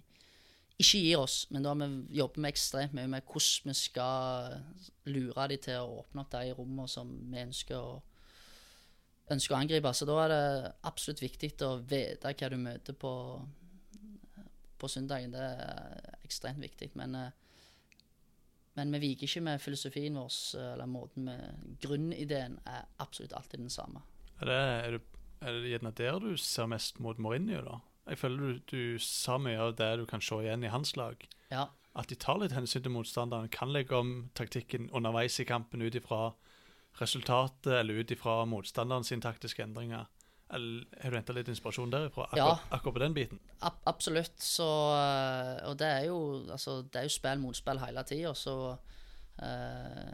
[0.83, 1.43] ikke gir oss.
[1.51, 4.57] Men da vi jobber vi ekstremt mye med hvordan vi skal
[5.11, 8.01] lure de til å åpne opp de rommene som vi ønsker å,
[9.33, 9.95] ønsker å angripe.
[9.95, 13.15] Så da er det absolutt viktig å vite hva du møter på,
[14.79, 15.35] på søndagen.
[15.35, 16.93] Det er ekstremt viktig.
[16.99, 17.31] Men, eh,
[18.79, 20.37] men vi viker ikke med filosofien vår,
[20.73, 24.03] eller måten vi Grunnideen er absolutt alltid den samme.
[24.41, 25.12] Er det, er, det,
[25.43, 27.79] er det gjerne der du ser mest mot Mourinho, da?
[28.11, 31.21] Jeg føler du, du sa mye av det du kan se igjen i hans lag.
[31.53, 31.69] Ja.
[31.95, 35.99] At de tar litt hensyn til motstanderen, kan legge om taktikken underveis i kampen ut
[35.99, 36.33] ifra
[37.01, 40.09] resultatet eller ut ifra motstanderen sine taktiske endringer.
[40.53, 42.27] Eller Har du henta litt inspirasjon derifra?
[42.29, 43.41] Akkurat, akkurat på den biten?
[43.65, 44.35] Ab absolutt.
[44.43, 46.19] Så øh, Og det er jo
[46.51, 48.77] altså, det er jo spill mot spill hele tida, så
[49.41, 50.13] eh,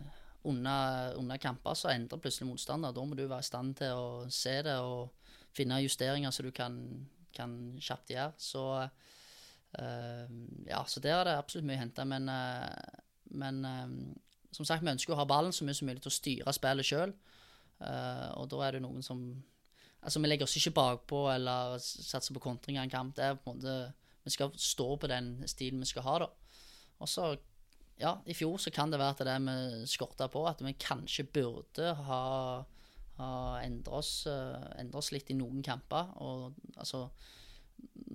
[0.49, 2.95] under, under kamper så endrer plutselig motstander.
[2.95, 5.13] Da må du være i stand til å se det og
[5.57, 6.79] finne justeringer som du kan,
[7.37, 8.33] kan kjapt gjøre.
[8.41, 10.25] Så uh,
[10.69, 12.07] ja, så der er det absolutt mye å hente.
[12.09, 13.05] Men, uh,
[13.39, 13.87] men uh,
[14.55, 16.89] som sagt, vi ønsker å ha ballen så mye som mulig til å styre spillet
[16.89, 17.15] sjøl.
[17.79, 19.21] og da er det noen som
[19.99, 23.17] Altså, Vi legger oss ikke bakpå eller satser på kontring av en kamp.
[23.17, 23.93] Det er på en måte,
[24.25, 26.27] Vi skal stå på den stilen vi skal ha, da.
[27.01, 27.37] Og så,
[27.99, 31.27] ja, i fjor så kan det være at det vi skorta på, at vi kanskje
[31.35, 32.23] burde ha,
[33.19, 33.31] ha
[33.65, 36.15] endra oss, eh, oss litt i noen kamper.
[36.23, 37.09] Og altså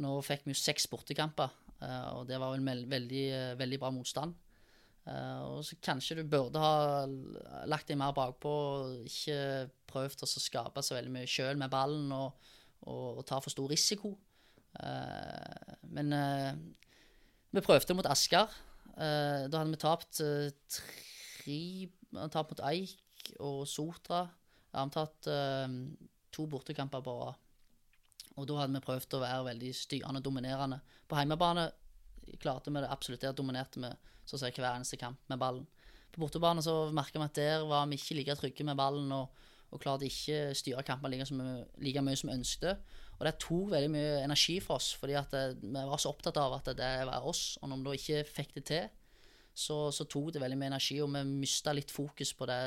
[0.03, 3.91] Nå fikk vi jo seks bortekamper, eh, og det var vel veldig, eh, veldig bra
[3.95, 4.33] motstand.
[5.03, 7.03] Uh, og så kanskje du burde ha
[7.67, 12.07] lagt deg mer bakpå og ikke prøvd å skape så veldig mye sjøl med ballen
[12.15, 12.37] og,
[12.87, 14.13] og, og ta for stor risiko.
[14.79, 16.55] Uh, men uh,
[17.51, 18.47] vi prøvde mot Asker.
[18.93, 21.61] Eh, da hadde vi tapt eh, tre
[22.29, 24.27] Tapt mot Eik og Sotra.
[24.69, 25.77] Vi har tatt eh,
[26.33, 27.39] to bortekamper på rad.
[28.37, 30.77] Og da hadde vi prøvd å være veldig styrende og dominerende.
[31.09, 31.67] På hjemmebane
[32.41, 33.21] klarte vi det absolutt.
[33.25, 33.89] Der dominerte vi
[34.25, 35.65] så å si hver eneste kamp med ballen.
[36.13, 39.33] På bortebane så merka vi at der var vi ikke like trygge med ballen og,
[39.73, 41.25] og klarte ikke styre kampen like,
[41.81, 42.93] like mye som vi ønsket.
[43.23, 46.57] Og det tok veldig mye energi for oss, fordi det, vi var så opptatt av
[46.57, 47.53] at det var oss.
[47.61, 48.89] Og når vi da ikke fikk det til,
[49.55, 52.59] så, så tok det veldig mye energi, og vi mista litt fokus på det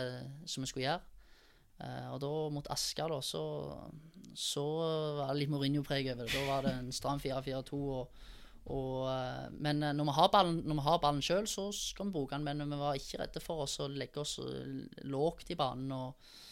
[0.49, 1.13] som vi skulle gjøre.
[1.77, 3.43] Uh, og da mot Asker, da, så,
[4.33, 4.65] så
[5.19, 6.33] var det litt Mourinho-preg over det.
[6.33, 7.83] Da var det en stram 4-4-2.
[7.99, 8.25] Og,
[8.73, 12.49] og, eh, men eh, når vi har ballen, når sjøl, så skal vi bruke den.
[12.49, 16.17] Men vi var ikke redde for oss å legge oss eh, lågt i banen og,
[16.17, 16.46] eh,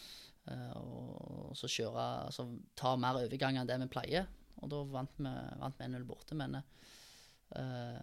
[0.45, 2.45] og så kjøre altså,
[2.77, 4.27] Ta mer overganger enn det vi pleier.
[4.61, 5.31] Og da vant vi,
[5.61, 6.37] vant 1-0 borte.
[6.37, 8.01] Men eh,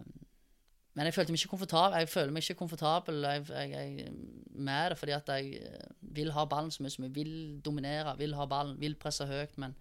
[0.92, 4.14] men jeg følte meg ikke komfortabel Jeg føler meg ikke komfortabel jeg, jeg, jeg,
[4.52, 7.32] med det, fordi at jeg eh, vil ha ballen så mye som jeg vil
[7.64, 9.76] dominere, vil ha ballen, vil presse høyt, men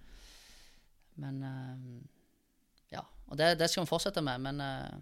[1.15, 2.05] Men eh,
[2.91, 3.03] Ja.
[3.27, 4.95] Og det, det skal vi fortsette med, men eh,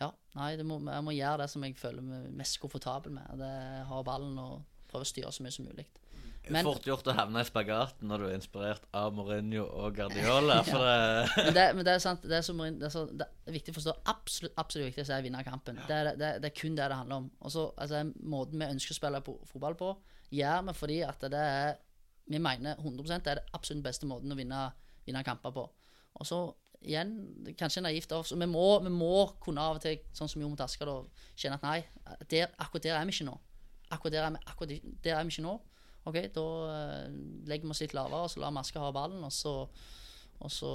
[0.00, 0.10] Ja.
[0.34, 3.38] Nei, må, jeg må gjøre det som jeg føler meg mest komfortabel med.
[3.38, 5.86] Det ha ballen og prøve å styre så mye som mulig.
[6.50, 10.62] Men- Fort gjort å havne i spagaten når du er inspirert av Mourinho og Guardiola.
[10.66, 13.28] For det Men det, men det er sant, det er, så, det, er så, det
[13.46, 13.94] er viktig å forstå.
[14.10, 15.78] Absolutt, absolutt viktig å vinne kampen.
[15.86, 17.30] Det er, det, er kun det det handler om.
[17.40, 19.92] Og så, altså, Måten vi ønsker å spille på, fotball på,
[20.34, 21.78] gjør vi fordi at det er
[22.32, 24.66] Vi mener 100 det er det absolutt beste måten å vinne,
[25.06, 25.64] vinne kamper på.
[26.18, 26.42] Og så
[26.82, 27.16] igjen,
[27.58, 28.32] kanskje naivt av oss.
[28.32, 30.90] Vi vi må kunne av og til, sånn som Jon mot Asker,
[31.36, 31.80] kjenne at nei,
[32.30, 33.36] der, akkurat der er vi ikke nå.
[33.90, 34.74] Akkurat der er vi, akkurat
[35.04, 35.58] der er vi ikke nå.
[36.04, 37.10] OK, da eh,
[37.46, 39.56] legger vi oss litt lavere, og så lar Maske ha ballen, og så
[40.42, 40.68] og så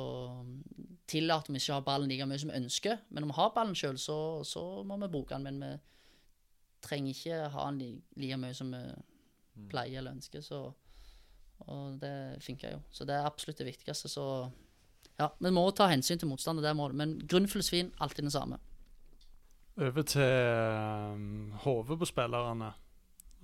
[1.12, 3.02] tillater vi ikke å ha ballen like mye som vi ønsker.
[3.12, 4.16] Men når vi har ballen sjøl, så,
[4.48, 5.44] så må vi bruke den.
[5.44, 5.72] Men vi
[6.88, 8.80] trenger ikke ha den li- like mye som vi
[9.68, 10.46] pleier eller ønsker.
[10.46, 10.62] Så,
[11.66, 12.14] og det
[12.46, 12.80] funker jo.
[12.96, 14.08] Så det er absolutt det viktigste.
[14.08, 14.24] Så
[15.20, 17.00] ja, vi må ta hensyn til motstander, det må det.
[17.04, 18.62] Men grunnfilosofien alltid den samme.
[19.78, 20.32] Over til
[21.12, 22.72] um, hodet på spillerne.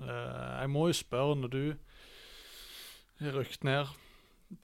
[0.02, 1.64] Eh, jeg må jo spørre, når du
[3.24, 3.92] er rykt ned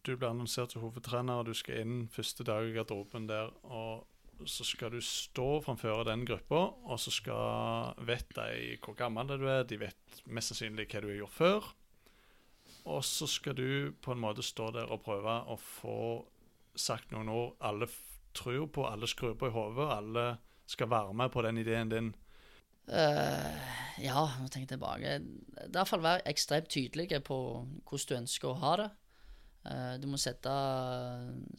[0.06, 3.52] Du blir annonsert som hovedtrener, og du skal inn første dag i garderoben der.
[3.64, 4.08] og
[4.46, 6.56] så skal du stå framfor den gruppa,
[6.86, 9.64] og så skal vet de hvor gammel du er.
[9.64, 11.68] De vet mest sannsynlig hva du har gjort før.
[12.86, 16.00] Og så skal du på en måte stå der og prøve å få
[16.76, 17.90] sagt noen ord alle
[18.34, 20.26] tror på, alle skrur på i hodet, alle
[20.70, 22.10] skal være med på den ideen din.
[22.90, 23.74] Eh,
[24.06, 25.18] ja, nå tenker jeg tilbake.
[25.20, 27.38] Det i hvert fall være ekstremt tydelig på
[27.90, 28.90] hvordan du ønsker å ha det.
[29.60, 30.52] Uh, du må sette,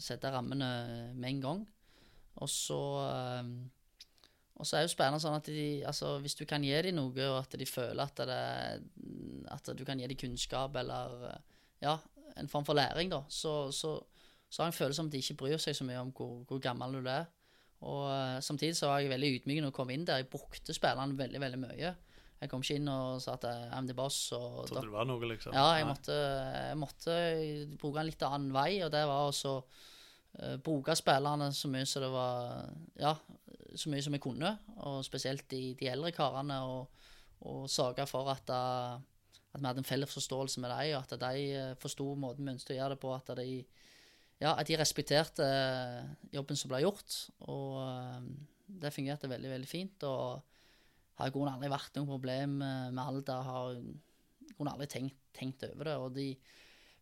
[0.01, 0.71] sette rammene
[1.13, 1.59] med en gang.
[2.41, 3.51] Og så uh,
[4.57, 7.27] Og så er jo spennende sånn at de, altså, hvis du kan gi dem noe,
[7.29, 8.41] og at de føler at, det,
[9.53, 11.39] at du kan gi dem kunnskap eller
[11.81, 11.95] ja,
[12.37, 13.95] en form for læring, da, så, så,
[14.51, 16.43] så har jeg en følelse om at de ikke bryr seg så mye om hvor,
[16.49, 17.25] hvor gammel du er.
[17.89, 20.21] Og eh, samtidig så var jeg veldig ydmyk når jeg kom inn der.
[20.21, 21.93] Jeg brukte spillerne veldig veldig mye.
[22.41, 24.19] Jeg kom ikke inn og sa at eh, I'm the boss.
[24.37, 25.57] Og Trodde det var noe, liksom.
[25.57, 27.17] ja, jeg måtte, jeg måtte
[27.81, 32.05] bruke en litt annen vei, og det var også uh, bruke spillerne så mye som
[32.05, 32.71] det var
[33.01, 33.15] Ja,
[33.77, 37.05] så mye som jeg kunne, og spesielt de, de eldre karene, og,
[37.49, 38.97] og sørge for at, uh,
[39.53, 42.77] at vi hadde en felles forståelse med dem, og at de forsto måten vi ønsket
[42.77, 43.51] å gjøre det på, at de
[44.41, 47.17] ja, at de respekterte eh, jobben som ble gjort,
[47.51, 48.31] og eh,
[48.81, 50.07] det fungerte veldig, veldig fint.
[50.09, 50.41] Og
[51.21, 53.43] har i grunnen aldri vært noe problem eh, med alder.
[53.45, 55.97] Har i grunnen aldri tenkt, tenkt over det.
[56.01, 56.29] Og de,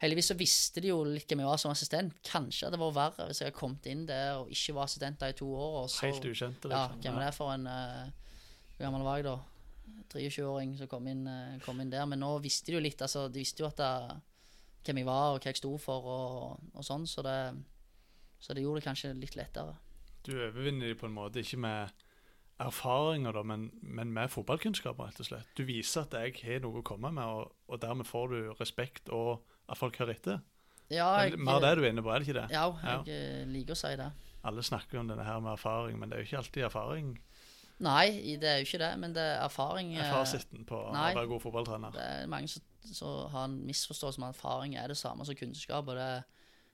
[0.03, 2.17] heldigvis så visste de jo litt hvem jeg var som assistent.
[2.27, 5.35] Kanskje det var verre hvis jeg hadde kommet inn der og ikke var assistent der
[5.35, 5.77] i to år.
[5.85, 7.05] Og så, Helt ukjente, Ja, liksom.
[7.07, 9.39] hvem er det for en Hvor gammel var jeg da?
[10.13, 11.23] 23-åring som kom inn,
[11.65, 12.05] kom inn der.
[12.11, 13.01] Men nå visste de jo litt.
[13.03, 14.19] altså De visste jo at det,
[14.89, 17.07] hvem jeg var, og hva jeg sto for, og, og sånn.
[17.09, 17.39] Så det,
[18.41, 19.77] så det gjorde det kanskje litt lettere.
[20.27, 22.05] Du overvinner dem på en måte ikke med
[22.59, 25.51] erfaringer, da, men, men med fotballkunnskap, rett og slett.
[25.55, 29.13] Du viser at jeg har noe å komme med, og, og dermed får du respekt,
[29.15, 30.41] og at folk hører etter.
[30.89, 32.49] Ja, jeg, er Mer det du er inne på, er det ikke det?
[32.57, 33.47] ja, jeg ja.
[33.53, 34.09] liker å si det.
[34.49, 37.17] Alle snakker om denne her med erfaring, men det er jo ikke alltid erfaring
[37.79, 41.11] Nei, det er jo ikke det, men det er erfaring er eh, på nei.
[41.13, 41.93] å være god fotballtrener.
[41.95, 42.65] Det er mange som,
[42.95, 45.89] som har en misforståelse med at erfaring er det samme som kunnskap.
[45.89, 46.09] Og det,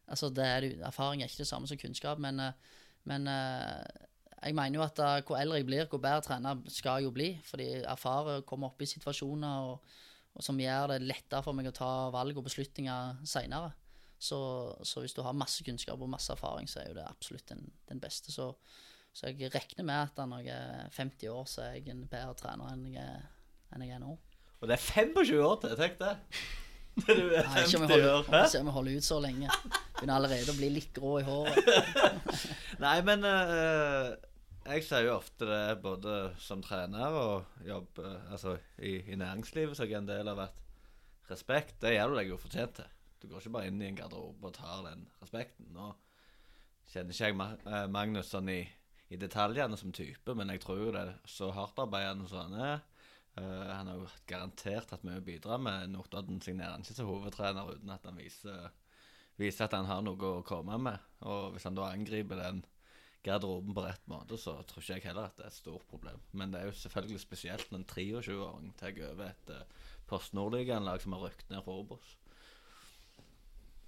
[0.08, 3.84] altså det er, erfaring er ikke det samme som kunnskap, men, eh, men eh,
[4.44, 7.14] jeg mener jo at da, hvor eldre jeg blir, hvor bedre trener skal jeg jo
[7.16, 7.30] bli.
[7.44, 9.94] Fordi jeg erfarer å komme opp i situasjoner og,
[10.34, 13.72] og som gjør det lettere for meg å ta valg og beslutninger seinere.
[14.18, 14.38] Så,
[14.86, 17.64] så hvis du har masse kunnskap og masse erfaring, så er jo det absolutt den,
[17.88, 18.32] den beste.
[18.32, 18.50] Så,
[19.12, 22.36] så jeg regner med at når jeg er 50 år, så er jeg en bedre
[22.40, 23.24] trener enn jeg
[23.74, 24.14] enn jeg er nå.
[24.64, 26.12] Og det er 25 år til, tenk det.
[27.04, 28.28] Til du er Nei, ikke om 50 år.
[28.32, 29.56] jeg om vi holder ut så lenge.
[29.96, 31.66] Begynner allerede å bli litt grå i håret.
[32.84, 34.14] Nei, men uh,
[34.64, 39.76] jeg sier jo ofte det både som trener og jobb eh, altså, i, i næringslivet,
[39.76, 42.88] som jeg er en del av, at respekt, det gjør du deg jo fortjent til.
[43.20, 45.68] Du går ikke bare inn i en garderobe og tar den respekten.
[45.76, 45.90] Nå
[46.94, 47.36] kjenner ikke jeg
[47.74, 48.62] eh, Magnus sånn i,
[49.12, 52.84] i detaljene som type, men jeg tror jo det er så hardtarbeidende som han er.
[53.37, 55.91] Eh, han har jo garantert hatt mye å bidra med.
[55.95, 58.68] Notodden signerer han ikke som hovedtrener uten at han viser,
[59.41, 61.11] viser at han har noe å komme med.
[61.26, 62.62] Og hvis han da angriper den
[63.24, 66.20] garderoben på rett måte, så tror ikke jeg heller at det er et stort problem.
[66.37, 69.64] Men det er jo selvfølgelig spesielt når en 23-åring tar over et uh,
[70.05, 72.18] Post Nordligaen-lag som har rykket ned fra Obos.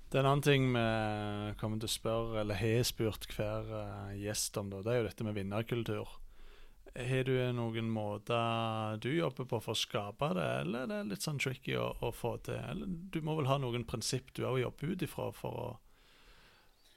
[0.06, 0.82] Det er en annen ting vi
[1.60, 4.78] kommer til å spørre, eller har spurt hver eh, gjest om, da.
[4.86, 6.12] det er jo dette med vinnerkultur.
[6.96, 11.24] Har du noen måter du jobber på for å skape det, eller er det litt
[11.24, 12.56] sånn tricky å, å få til?
[12.56, 15.66] Eller du må vel ha noen prinsipp du òg jobber ut ifra for å,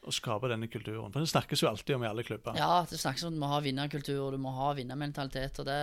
[0.08, 1.12] å skape denne kulturen?
[1.12, 2.56] For det snakkes jo alltid om i alle klubber.
[2.60, 5.60] Ja, det snakkes om at du må ha vinnerkultur, og du må ha vinnermentalitet.
[5.60, 5.80] Og det,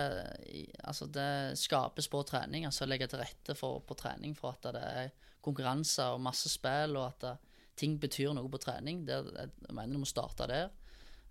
[0.81, 1.29] altså det
[1.61, 2.65] skapes på trening.
[2.65, 5.13] Altså legge til rette for, på trening for at det er
[5.45, 7.37] konkurranser og masse spill, og at det,
[7.77, 9.05] ting betyr noe på trening.
[9.05, 10.73] Det, jeg mener du må starte der.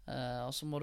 [0.06, 0.78] Eh, og så må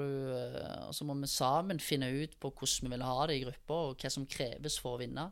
[0.91, 3.95] så må vi sammen finne ut på hvordan vi vil ha det i gruppa, og
[4.01, 5.29] hva som kreves for å vinne.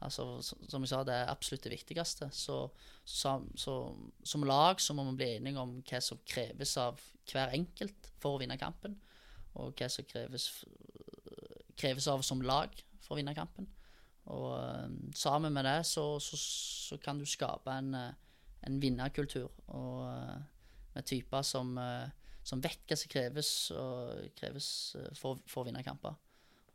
[0.00, 2.30] Altså, så- som jeg sa, det er absolutt det viktigste.
[2.32, 2.70] Så,
[3.04, 7.00] så, så som lag så må vi bli enige om hva som kreves av
[7.30, 8.96] hver enkelt for å vinne kampen,
[9.54, 10.64] og hva som kreves,
[11.76, 12.70] kreves av som lag
[13.00, 13.68] for å vinne kampen.
[14.30, 20.06] Og uh, sammen med det så, så, kan du skape en, en vinnerkultur, og
[20.94, 21.78] med typer som,
[22.46, 24.68] som vet hva som kreves, og kreves
[24.98, 26.16] eh, for, for å vinne kamper.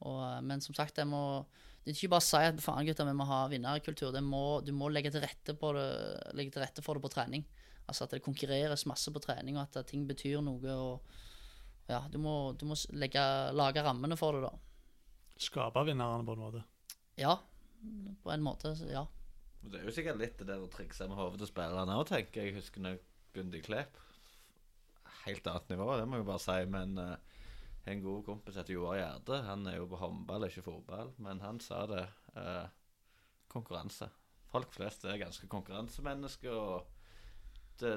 [0.06, 1.46] Og, eh, men som sagt, det må
[1.86, 4.10] det er ikke bare å si at faen gutter, vi må ha vinnerkultur.
[4.10, 5.90] Det må, du må legge til, rette på det,
[6.34, 7.44] legge til rette for det på trening.
[7.86, 10.74] Altså at det konkurreres masse på trening, og at ting betyr noe.
[10.74, 13.22] Og ja, du må, du må legge,
[13.54, 14.98] lage rammene for det, da.
[15.46, 16.64] Skape vinnerne, på en måte.
[17.22, 17.36] Ja,
[18.24, 18.74] på en måte.
[18.90, 19.06] Ja.
[19.70, 22.42] Det er jo sikkert litt det der å trikse med hodet til spillerne òg, tenker
[22.42, 22.56] jeg.
[22.56, 22.98] Jeg husker når
[23.38, 24.02] Gundi Klepp
[25.26, 26.58] Helt annet nivå, det må jeg bare si.
[26.70, 27.44] Men uh,
[27.90, 29.44] en god kompis heter Joar Gjerde.
[29.50, 31.14] Han er jo på håndball, ikke fotball.
[31.22, 32.08] Men han sa det.
[32.38, 32.66] Uh,
[33.56, 34.10] konkurranse.
[34.52, 36.52] Folk flest er ganske konkurransemennesker.
[36.52, 36.86] og
[37.80, 37.94] det,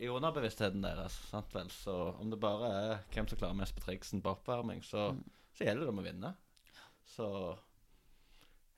[0.00, 1.16] I underbevisstheten deres.
[1.30, 1.70] Sant vel?
[1.70, 5.10] Så om det bare er hvem som klarer mest på triksen på oppvarming, så,
[5.54, 6.32] så gjelder det om å vinne.
[7.10, 7.26] Så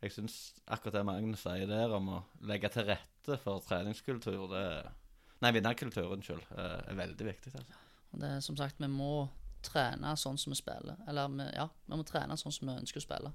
[0.03, 4.67] jeg syns akkurat det Magnus sier der om å legge til rette for treningskultur, det
[5.43, 7.51] Nei, vinnerkultur, unnskyld, eh, er veldig viktig.
[7.59, 7.79] Altså.
[8.13, 9.29] Det er som sagt, vi må
[9.65, 10.99] trene sånn som vi spiller.
[11.09, 13.33] Eller vi, ja, vi må trene sånn som vi ønsker å spille.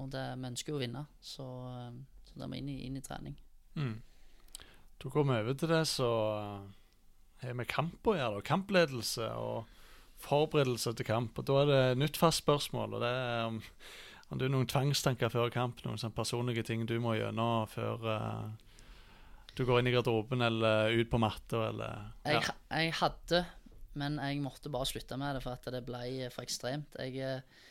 [0.00, 2.98] Og det, vi ønsker jo å vinne, så, eh, så det må inn i, inn
[2.98, 3.36] i trening.
[3.78, 4.00] Mm.
[5.02, 6.08] Da går vi over til det, så
[6.40, 6.64] uh,
[7.42, 8.42] har vi kamp å gjøre.
[8.46, 9.70] Kampledelse og
[10.24, 11.38] forberedelse til kamp.
[11.38, 12.98] Og Da er det et nytt fast spørsmål.
[12.98, 13.60] og det er om,
[14.30, 18.06] om du har noen tvangstanker før kamp, noen sånne personlige ting du må gjennom før
[18.08, 18.46] uh,
[19.54, 23.44] du går inn i garderoben eller ut på matta eller Jeg, jeg hadde,
[24.00, 26.96] men jeg måtte bare slutte med det for at det ble for ekstremt.
[26.98, 27.64] Jeg, eh,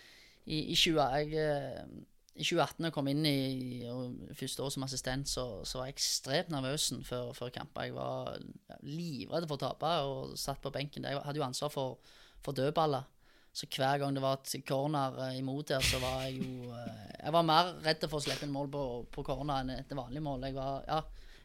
[0.45, 1.86] i, i, 20, jeg, eh,
[2.34, 5.89] I 2018 da jeg kom inn i og første år som assistent, så, så var
[5.89, 7.88] jeg ekstremt nervøs før, før kamper.
[7.88, 8.38] Jeg var
[8.82, 11.07] livredd for å tape og satt på benken.
[11.07, 13.09] Jeg hadde jo ansvar for, for dødballer.
[13.53, 17.34] Så hver gang det var et corner eh, imot der, så var jeg jo Jeg
[17.36, 20.47] var mer redd for å slippe en mål på, på corner enn et vanlig mål.
[20.49, 21.03] Jeg var ja,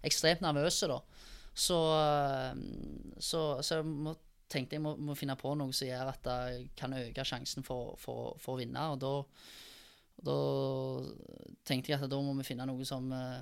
[0.09, 1.03] ekstremt nervøs da.
[1.59, 1.77] Så,
[3.19, 4.13] så, så jeg må,
[4.49, 7.95] tenkte jeg må, må finne på noe som gjør at jeg kan øke sjansen for,
[8.01, 8.85] for, for å vinne.
[8.95, 9.13] Og da,
[10.29, 10.37] da
[11.69, 13.41] tenkte jeg at da må vi finne noe som eh,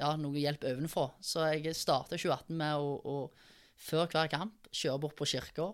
[0.00, 1.10] Ja, noe hjelp ovenfra.
[1.20, 3.16] Så jeg starta 2018 med å, å
[3.80, 5.70] før hver kamp kjøre bort på kirka.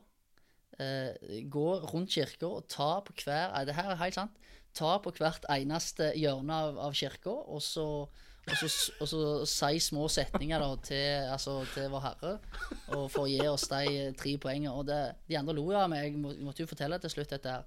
[0.82, 4.40] Eh, gå rundt kirka og ta på hver eh, Det her er helt sant.
[4.76, 7.86] Ta på hvert eneste hjørne av, av kirka, og så
[8.46, 9.20] og så, og så
[9.50, 12.34] si små setninger da, til, altså, til Vår Herre
[12.94, 14.70] og for å gi oss de tre poengene.
[14.70, 16.04] Og det, de andre lo av meg.
[16.06, 17.56] Jeg må, måtte jo fortelle til slutt dette.
[17.56, 17.66] her.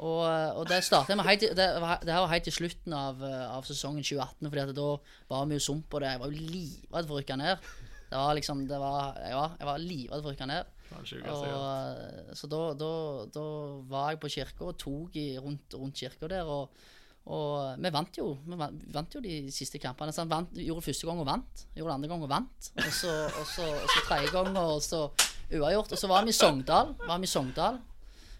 [0.00, 0.24] Og,
[0.58, 4.02] og det startet med helt, det, det her var helt til slutten av, av sesongen
[4.02, 4.88] 2018, Fordi at da
[5.30, 6.14] var vi jo sump på det.
[6.14, 7.68] Jeg var jo livredd for å rykke ned.
[8.08, 10.72] Det var liksom, det var, var, jeg var livredd for å rykke ned.
[10.94, 11.14] Hørt.
[11.34, 12.90] Og, så da, da,
[13.34, 13.46] da
[13.92, 16.48] var jeg på kirka og tok i, rundt, rundt kirka der.
[16.48, 16.84] Og,
[17.24, 20.12] og vi vant jo Vi vant, jo de siste kampene.
[20.12, 21.64] Så han vant, gjorde første gang og vant.
[21.76, 22.70] Gjorde andre gang og vant.
[22.76, 25.06] Og så, og så, og så tredje gang og så
[25.54, 25.94] uavgjort.
[25.96, 26.92] Og så var vi i Sogndal.
[27.00, 27.80] Var vi i Sogndal.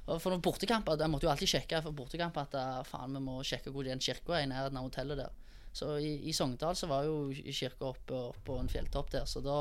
[0.04, 3.24] Og for noen bortekamper Jeg måtte jo alltid sjekke for bortekamper at eh, faen, vi
[3.24, 5.32] må sjekke hvor den kirka er i nærheten av hotellet der.
[5.74, 9.56] Så i, i Sogndal så var jo kirka oppe, på en fjelltopp der, så da,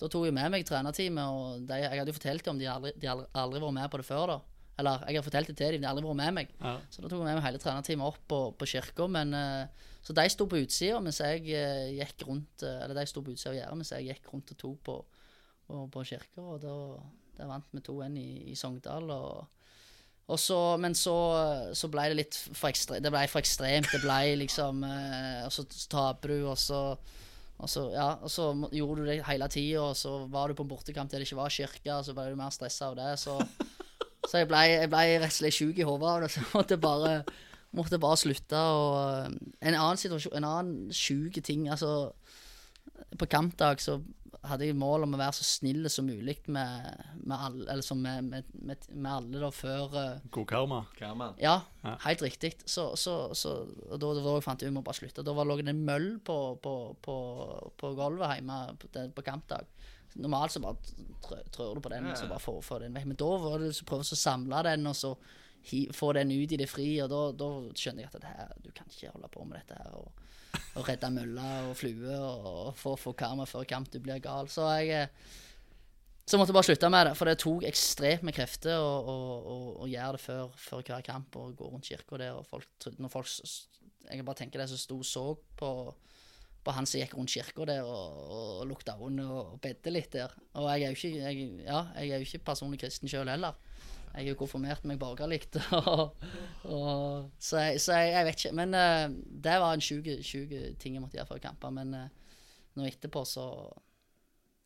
[0.00, 1.34] da tok jeg med meg trenerteamet.
[1.34, 3.90] Og de, jeg hadde jo fortalt dem om de aldri, de aldri, aldri vært med
[3.92, 4.38] på det før, da.
[4.80, 6.52] Eller jeg har fortalt det til dem, de har aldri vært med meg.
[6.62, 6.74] Ja.
[6.90, 9.08] Så da tok jeg med meg hele trenerteamet opp på, på kirka.
[9.12, 13.04] Men eh, Så de sto på utsida mens jeg uh, gikk rundt uh, Eller de
[13.06, 14.96] sto på utsida av gjerdet mens jeg gikk rundt og tok på,
[15.68, 16.46] på, på kirka.
[16.54, 16.76] Og da,
[17.46, 19.12] vant vi 2-1 i, i Sogndal.
[19.12, 19.60] Og,
[20.32, 21.16] og så, men så,
[21.76, 23.92] så ble det litt for, ekstre, det ble for ekstremt.
[23.92, 26.86] Det ble liksom Og så taper du, og så
[27.62, 30.64] og så, ja, og så gjorde du det hele tida, og så var du på
[30.64, 33.12] en bortekamp der det ikke var kirke, og så ble du mer stressa av det.
[33.22, 33.36] Så,
[34.28, 36.50] så jeg ble, jeg ble rett og slett sjuk i hodet av det, så jeg
[36.54, 37.12] måtte bare,
[37.74, 38.64] måtte bare slutte.
[38.78, 39.36] Og eh,
[39.68, 42.12] en annen situasjon, en annen sjuk ting altså
[43.18, 43.98] På kampdag så
[44.48, 46.86] hadde jeg mål om å være så snill som mulig med,
[47.22, 50.80] med alle, eller som med, med, med, med alle da før eh, God karma.
[50.98, 51.28] karma.
[51.38, 51.96] ja, Ja.
[52.06, 52.56] helt riktig.
[52.66, 53.52] Så, så, så
[53.90, 55.22] og da, da fant jeg ut jeg må bare slutte.
[55.26, 57.16] Da var lå det en møll på, på, på,
[57.78, 59.68] på gulvet hjemme på, på kampdag.
[60.20, 63.06] Normalt så bare trør du på den og så bare får får den vekk.
[63.12, 65.14] Men da var det så prøve å samle den og så
[65.94, 66.88] få den ut i det fri.
[67.04, 69.78] Og da, da skjønner jeg at det her, du kan ikke holde på med dette
[69.78, 69.94] her.
[70.00, 70.28] Og,
[70.76, 73.92] og redde møller og flue og, få, få karma før kamp.
[73.92, 74.50] Du blir gal.
[74.52, 75.32] Så jeg eh,
[76.22, 79.14] så måtte jeg bare slutte med det, for det tok ekstremt med krefter å, å,
[79.42, 82.36] å, å gjøre det før, før hver kamp og gå rundt kirka der.
[82.38, 82.68] Og folk,
[83.02, 83.32] når folk,
[84.06, 85.24] jeg kan bare tenke det som sto og så
[85.58, 85.70] på,
[86.64, 90.30] på han som gikk rundt kirka der og, og lukta vondt og bedde litt der.
[90.54, 93.56] Og jeg er jo ikke, jeg, ja, jeg er jo ikke personlig kristen sjøl heller.
[94.12, 95.40] Jeg er jo konfirmert meg borgerlig.
[95.72, 96.14] og-
[96.64, 98.54] og- Så, jeg, så jeg, vet ikke.
[98.54, 99.08] Men uh,
[99.42, 100.04] det var en sjuk
[100.78, 101.70] ting jeg måtte gjøre før kamper.
[101.74, 102.08] Men uh,
[102.76, 103.46] nå etterpå så,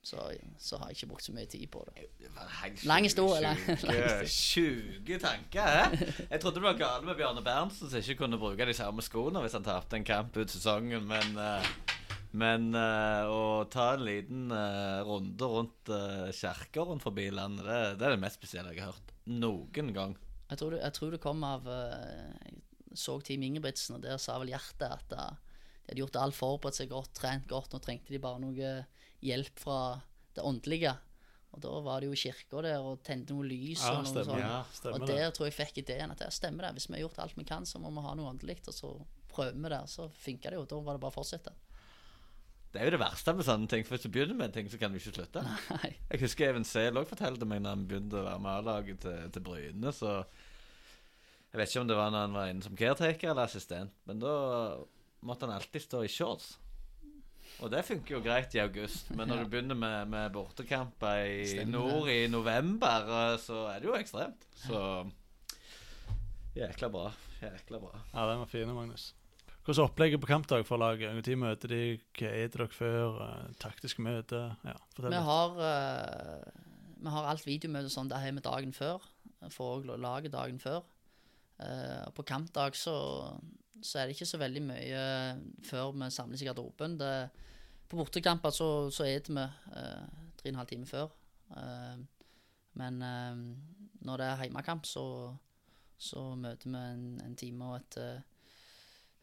[0.07, 0.23] så
[0.63, 2.05] så har jeg ikke brukt så mye tid på det.
[2.07, 4.27] Historie, lang- historie.
[4.31, 6.11] Sjuke tanker, hæ?
[6.31, 9.43] Jeg trodde det var gale med Bjarne Berntsen som ikke kunne bruke de samme skoene
[9.45, 11.71] hvis han tapte en kamp ut sesongen, men eh,
[12.37, 15.91] men eh, å ta en liten eh, runde rundt
[16.37, 20.13] kjerker rundt forbi landet, det, det er det mest spesielle jeg har hørt noen gang.
[20.51, 22.61] Jeg tror det, jeg tror det kom av Jeg
[22.97, 25.23] så Team Ingebrigtsen, og der sa vel hjertet at de
[25.89, 27.73] hadde gjort alt, forberedt seg godt, trent godt.
[27.75, 28.71] Nå trengte de bare noe
[29.27, 29.79] hjelp fra
[30.37, 30.95] det åndelige.
[31.57, 34.11] Og da var det jo i kirka der og tente noe lys Ja, og noe
[34.11, 34.25] stemmer.
[34.29, 34.41] sånt.
[34.45, 35.15] Ja, og det.
[35.17, 36.75] der tror jeg fikk ideen at det stemmer det.
[36.77, 38.91] Hvis vi har gjort alt vi kan, så må vi ha noe åndelig, og så
[39.33, 39.83] prøver vi det.
[39.89, 40.67] Så funka det jo.
[40.69, 41.55] Da var det bare å fortsette.
[42.75, 43.87] Det er jo det verste med sånne ting.
[43.87, 45.41] For hvis du begynner med en ting, så kan du ikke slutte.
[45.79, 45.95] Nei.
[46.11, 49.31] Jeg husker Even Sehl òg fortalte meg når han begynte å være med A-laget til,
[49.33, 50.19] til Bryne, så
[51.55, 54.19] Jeg vet ikke om det var når han var inne som caretaker eller assistent, men
[54.21, 54.33] da
[55.25, 56.59] måtte han alltid stå i shorts.
[57.65, 59.45] Og det funker jo greit i august, men når Ja.
[59.45, 63.95] du begynner med, med bortekamper i Stemmer nord i november, eh, så er det jo
[63.97, 64.45] ekstremt.
[64.67, 64.83] Så
[66.57, 67.13] Jækla bra.
[67.43, 67.95] Jækla bra.
[68.15, 69.15] Ja, den var fin, Magnus.
[69.65, 71.11] Hvordan er opplegget på kampdag for laget?
[71.15, 71.81] Når møter de?
[72.19, 73.17] Hva er dere før?
[73.25, 74.55] Eh, Taktiske møter?
[74.65, 75.25] Ja, fortell Vi litt.
[75.27, 76.51] har, uh,
[77.03, 79.03] vi har alt videomøte sånn, det hjemme dagen før.
[79.51, 80.85] For òg laget dagen før.
[81.59, 82.95] Uh, og på kampdag så,
[83.83, 85.01] så er det ikke så veldig mye
[85.67, 86.99] før vi samles i garderoben.
[87.01, 87.13] Det,
[87.87, 90.07] på bortekamper så, så det vi eh,
[90.37, 91.11] tre og en halv time før.
[91.57, 91.99] Eh,
[92.81, 93.43] men eh,
[94.07, 95.05] når det er heimekamp, så,
[95.99, 98.25] så møter vi en, en time og et eh,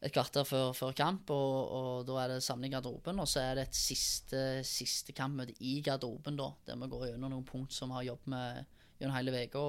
[0.03, 3.21] et kvarter før, før kamp, og, og da er det samling i garderoben.
[3.23, 7.31] Og så er det et siste, siste kampmøte i garderoben, da, der vi går gjennom
[7.31, 9.63] noen punkt som vi har jobbet med gjennom hele uka.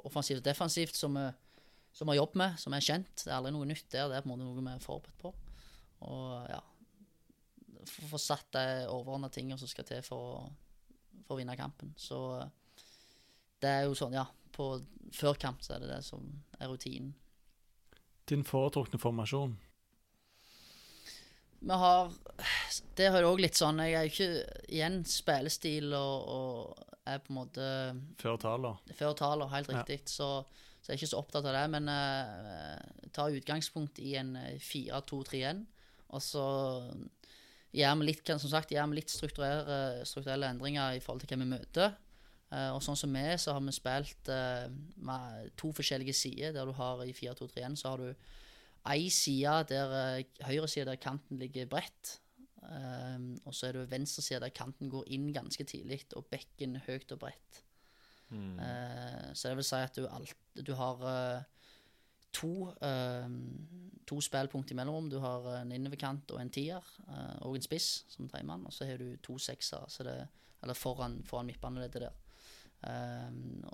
[0.00, 1.26] Offensivt og defensivt, som vi,
[1.92, 3.12] som vi har jobbet med, som er kjent.
[3.24, 4.08] Det er aldri noe nytt der.
[4.08, 5.32] Det er på en måte noe vi er forberedt på.
[6.10, 6.60] Og ja
[7.90, 8.62] Få satt de
[8.92, 10.50] overordna tingene som skal til for,
[11.24, 11.94] for å vinne kampen.
[11.96, 12.18] Så
[13.60, 14.26] det er jo sånn, ja.
[14.52, 14.74] På,
[15.16, 16.26] før kamp så er det det som
[16.60, 17.14] er rutinen.
[18.28, 19.56] Din foretrukne formasjon?
[21.60, 22.12] Vi har
[22.96, 27.18] Det har jo òg litt sånn Jeg er jo ikke igjen spillestil og, og er
[27.24, 27.66] på en måte
[28.20, 28.78] Før taler?
[28.96, 29.80] før taler, helt Ja.
[29.80, 30.08] riktig.
[30.08, 30.28] Så,
[30.80, 31.64] så jeg er ikke så opptatt av det.
[31.74, 35.64] Men uh, tar utgangspunkt i en eh, 4-2-3-1.
[36.10, 36.44] Og så
[37.76, 41.50] gjør vi litt, som sagt, gjør vi litt strukturelle, endringer i forhold til hva vi
[41.52, 41.98] møter.
[42.50, 44.66] Uh, og sånn som vi, så har vi spilt uh,
[45.06, 46.56] med to forskjellige sider.
[46.56, 48.08] Der du har i 4-2-3-1 så har du
[48.90, 52.16] ei side der uh, høyre side der kanten ligger bredt.
[52.60, 57.10] Og så er det venstre side der kanten går inn ganske tidlig, og bekken høyt
[57.16, 57.62] og bredt.
[58.32, 60.34] Eh, så det vil si at du, alt,
[60.66, 61.42] du har uh,
[62.32, 63.26] to, uh,
[64.06, 65.10] to spillpunkt i mellomrom.
[65.10, 66.92] Du har en innoverkant og en tier,
[67.40, 68.66] og en spiss som tredjemann.
[68.66, 70.18] Og så har du to sekser, det,
[70.62, 72.18] eller foran, foran midtbaneleddet der.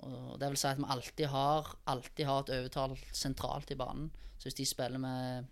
[0.03, 4.09] Og det vil si at vi alltid har, alltid har et overtall sentralt i banen.
[4.37, 5.45] Så hvis de spiller med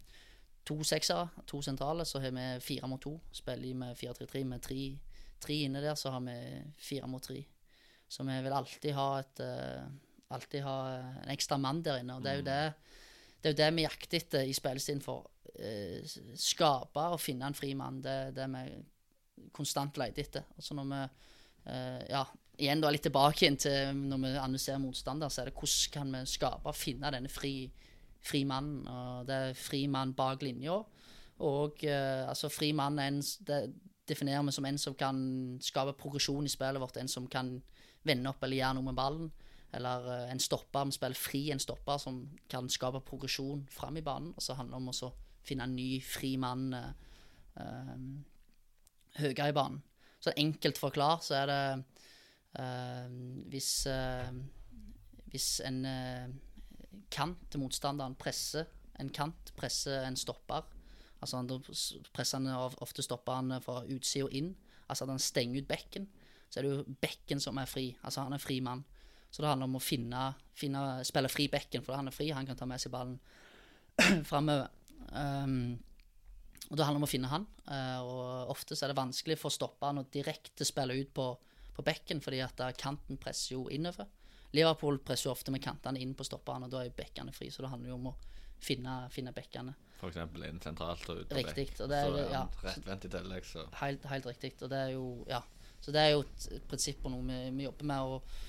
[0.65, 2.05] to seksere, to sentrale.
[2.05, 3.19] Så har vi fire mot to.
[3.31, 4.61] Spiller de med 4-3-3 med
[5.39, 6.37] tre inne der, så har vi
[6.77, 7.45] fire mot tre.
[8.15, 9.85] Så vi vil alltid ha et uh,
[10.35, 10.75] Alltid ha
[11.21, 12.15] en ekstra mann der inne.
[12.17, 12.61] Og det er jo det
[13.45, 15.27] det er jo det vi jakter etter i spillestilen for.
[15.53, 16.01] Uh,
[16.39, 17.99] skape og finne en fri mann.
[18.01, 18.63] Det er det vi
[19.53, 20.47] konstant leter etter.
[20.57, 22.23] Og så når vi uh, Ja,
[22.57, 26.17] igjen da litt tilbake igjen til når vi analyserer motstander, så er det hvordan kan
[26.17, 27.53] vi skape og finne denne fri,
[28.25, 28.81] fri mannen.
[28.89, 30.81] Og det er fri mann bak linja.
[31.45, 33.59] Og altså, fri mann er en Det
[34.07, 35.17] definerer vi som en som kan
[35.61, 36.97] skape progresjon i spillet vårt.
[36.97, 37.59] En som kan
[38.05, 39.31] vende opp eller gjøre noe med ballen.
[39.75, 44.05] Eller eh, en stopper, vi spiller fri en stopper som kan skape progresjon fram i
[44.05, 44.33] banen.
[44.35, 45.11] Og så handler det om å
[45.45, 47.97] finne en ny fri mann uh,
[49.19, 49.83] høyere i banen.
[50.17, 51.59] Så enkelt forklart så er det
[52.57, 53.11] uh,
[53.51, 54.31] hvis, uh,
[55.29, 55.83] hvis en
[57.13, 58.65] kant til motstanderen presser
[58.97, 60.65] en kant, presser en stopper
[61.21, 64.55] Altså han- presser han of- ofte stopperen fra utsida og inn.
[64.89, 66.07] Altså at han stenger ut bekken.
[66.55, 67.89] Så er det jo bekken som er fri.
[68.07, 68.85] Altså han er fri mann.
[69.27, 70.21] Så det handler om å finne,
[70.55, 72.29] finne spille fri bekken, for han er fri.
[72.31, 73.17] Han kan ta med seg ballen
[74.29, 74.69] framover.
[75.11, 75.75] Um,
[76.69, 77.43] og det handler om å finne han.
[77.67, 81.25] Uh, og ofte så er det vanskelig for stopperen å direkte spille ut på,
[81.75, 84.07] på bekken, fordi at kanten presser jo innover.
[84.55, 87.49] Liverpool presser jo ofte med kantene inn på stopperne, og da er jo bekkene fri.
[87.51, 88.15] Så det handler jo om å
[88.63, 89.75] finne, finne bekkene.
[90.05, 91.79] Eksempel inn sentralt og ut på Riktig, bekk.
[91.83, 92.39] og det er- så er ja.
[92.45, 94.51] han rettvendt i tillegg, så Helt, helt riktig.
[94.61, 95.41] Og det er jo Ja.
[95.85, 98.13] Så det er jo et, prinsipp og noe vi, vi jobber med.
[98.15, 98.39] Og,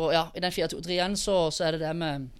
[0.00, 2.30] og ja, i den 4-2-3-en så, så er det det med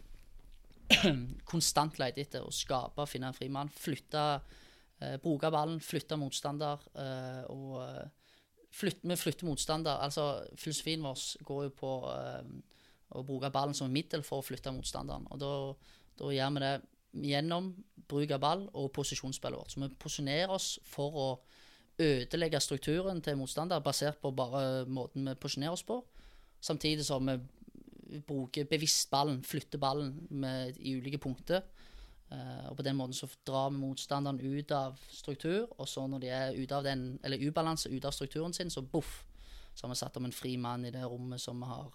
[1.51, 3.73] konstant lete etter å skape og finne en frimann.
[3.75, 8.09] Flytte eh, Bruke ballen, flytte motstander eh, og eh,
[8.73, 10.01] flytte, Vi flytter motstander.
[10.01, 12.51] Altså filosofien vår går jo på eh,
[13.11, 15.27] å bruke ballen som middel for å flytte motstanderen.
[15.31, 15.53] Og da,
[16.21, 16.75] da gjør vi det
[17.31, 17.73] gjennom
[18.11, 19.73] bruk av ball og posisjonsspillet vårt.
[19.73, 21.29] Så vi posisjonerer oss for å
[22.01, 26.01] ødelegge strukturen til motstander basert på bare måten vi posisjonerer oss på.
[26.61, 27.39] Samtidig som vi
[28.27, 31.63] bruker bevisst ballen, flytter ballen med, i ulike punkter.
[32.31, 36.23] Uh, og på den måten så drar vi motstanderen ut av struktur, og så når
[36.23, 39.25] de er ute av den, eller ubalanse ute av strukturen sin, så boff,
[39.75, 41.91] så har vi satt om en fri mann i det rommet som har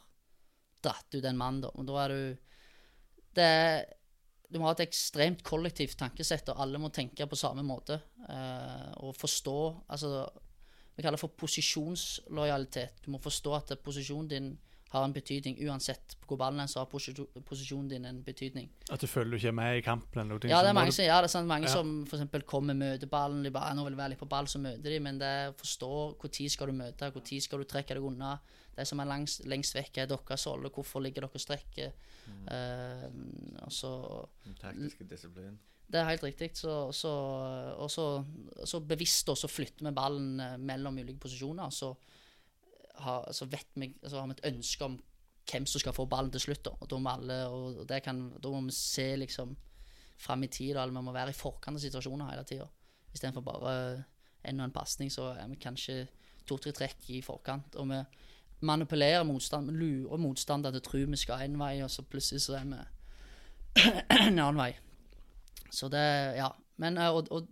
[0.83, 1.71] dratt ut en mann, da.
[1.75, 2.51] Og da er du
[3.35, 3.85] Det
[4.51, 7.99] du må ha et ekstremt kollektivt tankesett, og alle må tenke på samme måte.
[8.29, 9.55] Eh, og forstå
[9.89, 10.27] Altså,
[10.95, 13.01] vi kaller det for posisjonslojalitet.
[13.05, 14.57] Du må forstå at posisjonen din
[14.95, 18.69] har en betydning uansett på hvor ballen er, så har posisjonen din en betydning.
[18.93, 20.49] At du føler du ikke er med i kampen eller noe.
[20.51, 21.31] Ja, det er mange som gjør det.
[21.33, 21.73] Sånn, mange Ja.
[21.73, 23.43] som eksempel kommer og møter ballen.
[23.43, 24.99] De bare, «Ah, 'Nå vil være litt på ball', så møter de.
[24.99, 25.91] Men det er å forstå
[26.21, 28.39] når skal du møte, når skal du trekke deg unna.
[28.76, 30.71] Det som er langs, lengst vekk, er deres rolle.
[30.73, 31.95] Hvorfor ligger dere og strekker?
[32.51, 33.07] Eh,
[33.63, 33.93] og så
[34.59, 35.55] taktiske disiplin.
[35.86, 36.49] Det er helt riktig.
[36.57, 37.11] Så, så,
[37.78, 38.07] og så,
[38.65, 41.69] så bevisst også flytter vi ballen eh, mellom ulike posisjoner.
[41.69, 41.93] Så,
[43.05, 44.97] har, så vet vi, så har vi et ønske om
[45.45, 46.65] hvem som skal få ballen til slutt.
[46.65, 46.73] Da.
[46.82, 49.55] Og da må, alle, og det kan, da må vi se liksom
[50.17, 52.67] fram i tid, da, eller vi må være i forkant av situasjoner hele tida.
[53.13, 53.73] Istedenfor bare
[54.45, 56.05] en og en pasning, så er vi kanskje
[56.47, 57.78] to-tre trekk i forkant.
[57.82, 57.99] Og vi
[58.59, 62.57] manipulerer motstand, lure motstander til å tro vi skal en vei, og så plutselig så
[62.59, 62.79] er vi
[64.27, 64.71] en annen vei.
[65.71, 66.05] Så det,
[66.37, 66.49] ja.
[66.77, 67.47] Men, eh, og, og,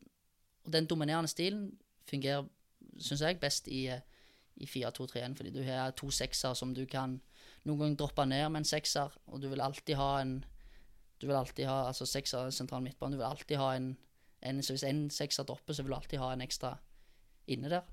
[0.64, 1.72] og den dominerende stilen
[2.10, 2.48] fungerer,
[3.00, 4.04] syns jeg, best i, eh,
[4.56, 7.20] i 4-2-3-1, fordi du har to sekser som du kan
[7.64, 10.42] noen ganger droppe ned med en sekser, og du vil alltid ha en
[11.22, 13.14] Du vil alltid ha altså sekser sentral midtbane.
[13.14, 13.94] Du vil alltid ha en,
[14.42, 16.74] en Så hvis en sekser dropper, så vil du alltid ha en ekstra
[17.48, 17.86] inne der.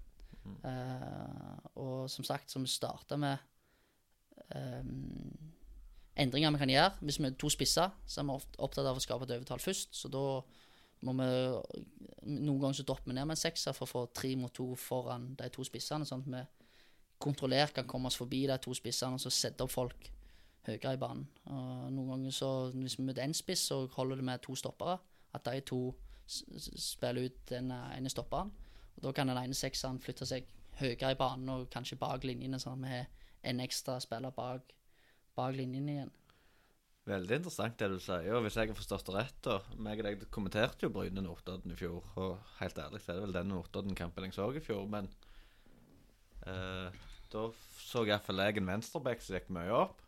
[0.47, 3.37] Eh, og som sagt, som vi starta med
[4.55, 5.51] um,
[6.17, 6.93] endringer vi kan gjøre.
[7.01, 9.95] Hvis vi er to spisser, så er vi opptatt av å skape et overtall først.
[9.97, 10.25] Så da
[11.07, 11.29] må vi
[12.21, 14.75] Noen ganger så dropper vi ned med en sekser for å få tre mot to
[14.77, 16.43] foran de to spissene, sånn at vi
[17.21, 20.11] kontrollert kan komme oss forbi de to spissene og så sette opp folk
[20.67, 21.25] høyere i banen.
[21.49, 24.99] Og noen ganger så Hvis vi møter én spiss, så holder det med to stoppere.
[25.33, 25.95] At de to
[26.27, 28.53] spiller ut den ene stopperen.
[29.01, 30.49] Og Da kan den ene sekseren flytte seg
[30.81, 33.07] høyere i banen og kanskje bak linjene, sånn at vi har
[33.51, 34.75] en ekstra spiller bak,
[35.57, 36.11] linjene igjen.
[37.09, 38.27] Veldig interessant det du sier.
[38.37, 41.73] Og hvis jeg har forstått det rett, da meg og deg kommenterte jo Bryne Notodden
[41.73, 42.05] i fjor.
[42.21, 45.09] Og helt ærlig så er det vel den Notodden-kampen jeg så i fjor, men
[46.45, 47.01] eh,
[47.33, 47.47] da
[47.81, 50.05] så iallfall jeg en venstreback som gikk mye opp.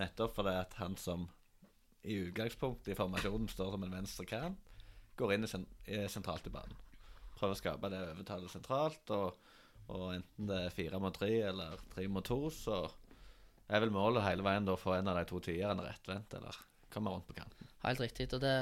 [0.00, 1.28] Nettopp fordi at han som
[2.02, 4.72] i utgangspunktet i formasjonen står som en venstre kant,
[5.20, 5.68] går inn i sen
[6.10, 6.80] sentralt i banen.
[7.42, 9.40] Prøver å skape det overtallet sentralt, og,
[9.90, 12.84] og enten det er fire mot tre eller tre mot to, så
[13.66, 16.60] er vel målet hele veien da å få en av de to tierne rettvendt, eller
[16.92, 17.70] komme rundt på kanten.
[17.82, 18.28] Helt riktig.
[18.36, 18.54] Og det,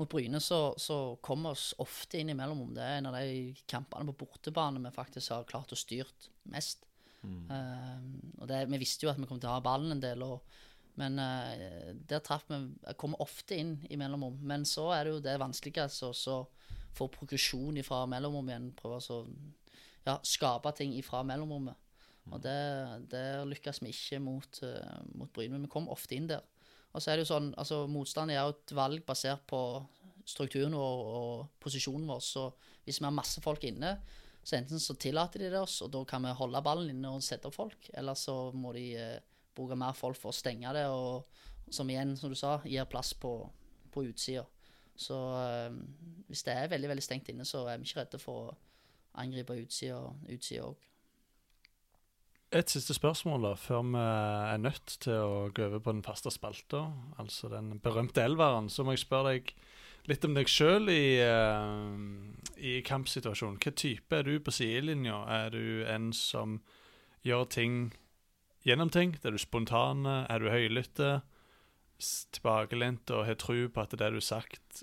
[0.00, 4.08] mot Bryne så, så kommer vi ofte inn om Det er en av de kampene
[4.08, 6.86] på bortebane vi faktisk har klart å styrt mest.
[7.22, 7.98] Eh,
[8.40, 10.40] og det, vi visste jo at vi kom til å ha ballen en del, og,
[11.00, 12.58] men uh, der traff vi
[13.00, 14.36] Kommer ofte inn i mellomrom.
[14.44, 16.36] Men så er det jo det vanskeligste å
[16.96, 18.68] få progresjon ifra mellomrommet igjen.
[18.78, 19.22] Prøve å
[20.06, 21.78] ja, skape ting ifra mellomrommet.
[22.30, 22.58] Og det,
[23.10, 26.44] det lykkes vi ikke mot, uh, mot Bryne, men vi kom ofte inn der.
[26.92, 29.58] Og så er det jo sånn, altså Motstand er jo et valg basert på
[30.28, 32.20] strukturen vår og posisjonen vår.
[32.22, 32.46] Så
[32.84, 33.96] hvis vi har masse folk inne,
[34.42, 37.22] så enten så tillater de det oss, og da kan vi holde ballen inne og
[37.24, 39.20] sette opp folk, eller så må de eh,
[39.54, 43.12] bruke mer folk for å stenge det, og som igjen, som du sa, gir plass
[43.14, 43.36] på,
[43.94, 44.42] på utsida.
[44.96, 45.74] Så eh,
[46.28, 48.56] hvis det er veldig veldig stengt inne, så er vi ikke redde for å
[49.22, 50.00] angripe utsida
[50.64, 50.88] òg.
[52.52, 56.28] Et siste spørsmål da, før vi er nødt til å gå over på den faste
[56.30, 56.82] spalta,
[57.16, 58.68] altså den berømte elveren.
[58.68, 59.54] Så må jeg spørre deg
[60.10, 61.96] litt om deg sjøl i, uh,
[62.60, 63.56] i kampsituasjonen.
[63.62, 65.22] Hva type er du på sidelinja?
[65.32, 66.58] Er du en som
[67.24, 67.78] gjør ting
[68.68, 69.24] gjennomtenkt?
[69.24, 70.04] Er du spontan?
[70.04, 71.22] Er du høylytte?
[72.34, 74.82] Tilbakelent og har tro på at det du har sagt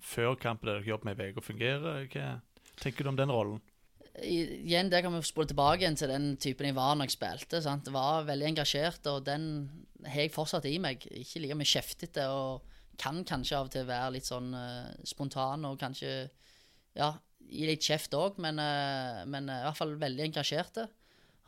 [0.00, 2.06] før kampen, der dere jobber med uke, fungerer?
[2.12, 2.40] Hva
[2.80, 3.60] tenker du om den rollen?
[4.20, 7.16] I- igjen, det kan vi spole tilbake igjen til den typen jeg var når jeg
[7.16, 7.62] spilte.
[7.62, 7.88] Sant?
[7.92, 9.44] Var veldig engasjert, og den
[10.04, 11.04] har jeg fortsatt i meg.
[11.06, 12.66] Ikke like mye kjeftete, og
[13.00, 16.28] kan kanskje av og til være litt sånn uh, spontan og kanskje
[16.98, 17.14] ja,
[17.48, 20.88] gi litt kjeft òg, men, uh, men uh, i hvert fall veldig engasjerte.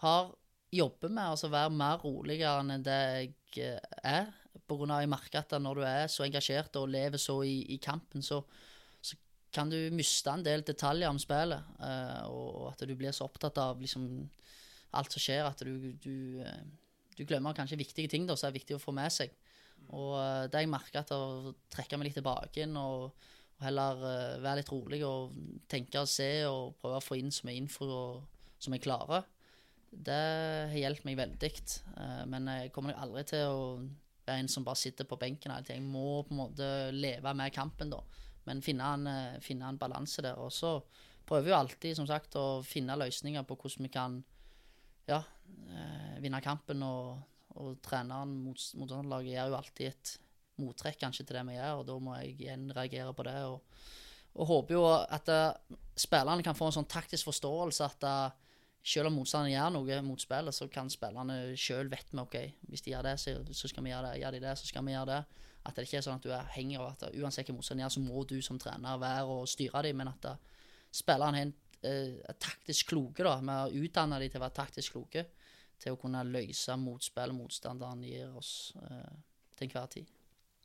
[0.05, 0.33] Har
[0.73, 4.31] jobber med altså være mer roligere enn det jeg er.
[4.73, 8.25] Av jeg merker at når du er så engasjert og lever så i, i kampen,
[8.25, 8.41] så,
[9.03, 9.19] så
[9.55, 11.75] kan du miste en del detaljer om spillet.
[11.81, 14.09] eh, og at du blir så opptatt av liksom
[14.99, 16.63] alt som skjer, at du, du, eh,
[17.17, 19.33] du glemmer kanskje viktige ting da, som er viktig å få med seg.
[19.91, 23.13] Og eh, det jeg merker at å trekke meg litt tilbake inn og,
[23.59, 25.35] og heller uh, være litt rolig og
[25.71, 29.27] tenke og se og prøve å få inn så mye info og, som jeg klarer,
[29.93, 30.23] det
[30.73, 31.51] har hjulpet meg veldig.
[32.33, 33.65] Men jeg kommer nok aldri til å
[34.31, 35.83] en som bare sitter på benken hele tiden.
[35.83, 38.03] Jeg må på en måte leve med kampen, da.
[38.47, 40.39] Men finne en, eh, finne en balanse der.
[40.39, 40.81] Og så
[41.27, 44.25] prøver vi jo alltid, som sagt, å finne løsninger på hvordan vi kan
[45.09, 45.23] ja,
[45.69, 46.83] eh, vinne kampen.
[46.83, 47.23] Og,
[47.57, 50.19] og treneren mot motstanderlaget gjør jo alltid et
[50.63, 53.37] mottrekk kanskje til det vi gjør, og da må jeg igjen reagere på det.
[53.49, 53.83] Og,
[54.33, 58.39] og håper jo at uh, spillerne kan få en sånn taktisk forståelse at eh,
[58.83, 62.83] selv om motstanderen gjør noe mot spillet, så kan spillerne sjøl vite med, ok, hvis
[62.83, 64.21] de gjør det, så, skal vi gjøre det.
[64.23, 65.43] Gjør de det, så skal vi gjøre det.
[65.63, 67.95] At det ikke er sånn at du er avhengig av at uansett hva motstanderen gjør,
[67.95, 70.33] så må du som trener være og styre dem, men at da,
[70.91, 71.53] spillerne er, en,
[71.87, 73.37] eh, er taktisk kloke, da.
[73.39, 75.29] med å utdanne dem til å være taktisk kloke.
[75.83, 79.15] Til å kunne løse motspillet motstanderen gir oss eh,
[79.59, 80.11] til enhver tid.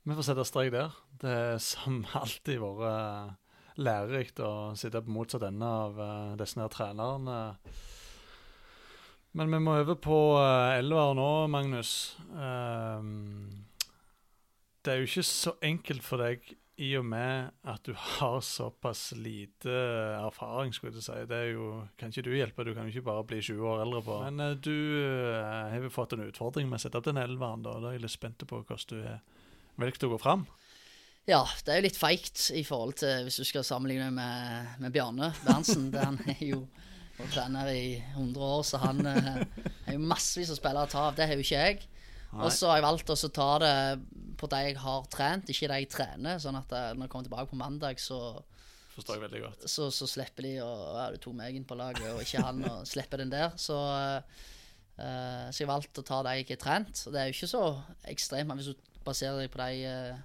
[0.08, 0.98] Vi får sette strek der.
[1.22, 3.38] Det er som alltid vært eh,
[3.82, 7.38] lærerikt å sitte på motsatt ende av eh, disse trenerne.
[9.38, 11.92] Men vi må over på uh, elver nå, Magnus.
[12.34, 13.68] Um,
[14.82, 16.48] det er jo ikke så enkelt for deg
[16.82, 19.74] i og med at du har såpass lite
[20.18, 21.20] erfaring, skulle jeg si.
[21.30, 23.84] Det er jo, kan ikke du hjelpe, du kan jo ikke bare bli 20 år
[23.86, 24.18] eldre på.
[24.26, 27.66] Men uh, du uh, har jo fått en utfordring med å sette opp den elveren,
[27.66, 27.78] da.
[27.78, 29.22] Da er jeg litt spent på hvordan du har
[29.78, 30.48] valgt å gå fram.
[31.30, 34.94] Ja, det er jo litt feigt i forhold til hvis du skal sammenligne med, med
[34.96, 35.92] Bjarne Berntsen.
[35.94, 36.64] der Han er jo
[37.18, 39.32] vært trener i 100 år, så han eh,
[39.88, 41.16] har jo massevis av spillere å ta av.
[41.18, 41.88] Det har jo ikke jeg.
[42.38, 43.78] Og så har jeg valgt å ta det
[44.38, 46.42] på de jeg har trent, ikke de jeg trener.
[46.44, 48.20] Sånn at eh, når jeg kommer tilbake på mandag, så,
[48.94, 49.66] Forstår jeg veldig godt.
[49.70, 52.64] så, så slipper de å Ja, du tok meg inn på laget, og ikke han,
[52.66, 53.58] og slipper den der.
[53.62, 53.80] Så,
[54.98, 57.02] Uh, så jeg valgte å ta de jeg ikke har trent.
[57.06, 57.60] Og det er jo ikke så
[58.10, 58.50] ekstremt.
[58.50, 60.16] Men hvis du baserer deg på de, eh,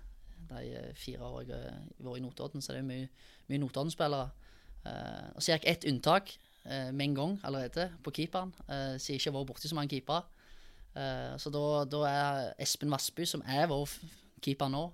[0.51, 3.11] de eh, fire årene jeg vært i Notodden, så er det jo mye,
[3.51, 4.31] mye Notodden-spillere.
[4.83, 8.53] Uh, og så gjør jeg ett unntak eh, med en gang allerede, på keeperen.
[8.69, 10.23] Uh, siden jeg ikke har vært borti så mange keepere.
[10.93, 13.95] Eh, så da, da er Espen Vassby, som er vår
[14.45, 14.89] keeper nå,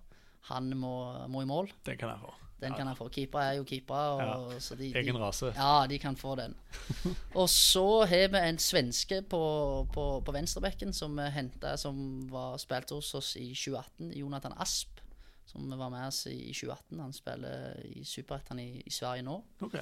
[0.53, 0.93] han må,
[1.31, 1.73] må i mål.
[1.86, 2.35] Den kan jeg få.
[2.59, 3.07] Den kan jeg få.
[3.15, 4.23] Keepere er jo keepere.
[4.23, 5.53] Ja, Egen de, rase.
[5.55, 6.57] ja, de kan få den.
[7.40, 9.43] og så har vi en svenske på,
[9.95, 12.01] på, på venstrebekken som vi henta, som
[12.31, 14.11] var spilt hos oss i 2018.
[14.19, 15.03] Jonathan Asp,
[15.47, 16.99] som var med oss i 2018.
[16.99, 19.39] Han spiller i Superettan i, i Sverige nå.
[19.62, 19.78] Ok.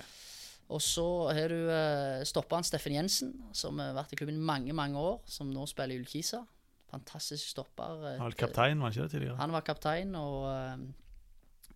[0.68, 4.98] Og så har du uh, stopperen Steffen Jensen, som har vært i klubben mange mange
[4.98, 6.42] år, som nå spiller i Ullkisa.
[6.90, 8.02] Fantastisk stopper.
[8.16, 9.36] Han var kaptein, var han ikke det tidligere?
[9.40, 10.86] han var kaptein og eh,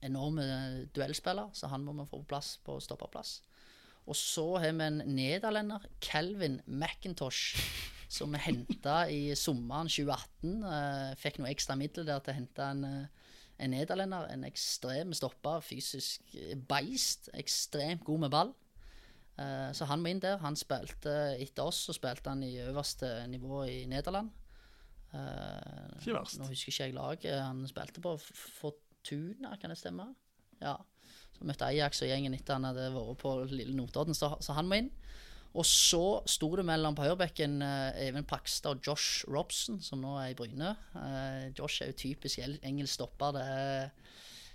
[0.07, 3.41] enorm eh, duellspiller, så han må vi få på plass på stopperplass.
[4.11, 7.59] Og så har vi en nederlender, Calvin McIntosh,
[8.11, 10.63] som vi henta i sommeren 2018.
[10.65, 14.31] eh, fikk noe ekstra midler der til å hente en, eh, en nederlender.
[14.33, 16.35] En ekstrem stopper, fysisk
[16.69, 17.29] beist.
[17.35, 18.55] Ekstremt god med ball.
[19.41, 20.39] Eh, så han må inn der.
[20.45, 24.31] Han spilte etter oss, så spilte han i øverste nivå i Nederland.
[25.15, 26.39] Eh, Ikke verst.
[26.41, 28.15] Nå husker ikke jeg laget han spilte på.
[28.61, 30.11] Fortuna, kan det stemme?
[30.61, 30.77] Ja.
[31.37, 34.69] Så møtte Ajax og gjengen etter han hadde vært på lille Notodden, så, så han
[34.69, 34.91] må inn.
[35.51, 40.13] Og så sto det mellom på høyrebekken eh, Even Pakstad og Josh Robson, som nå
[40.21, 40.77] er i Bryne.
[40.95, 43.35] Eh, Josh er jo typisk engelsk stopper.
[43.35, 43.89] Det er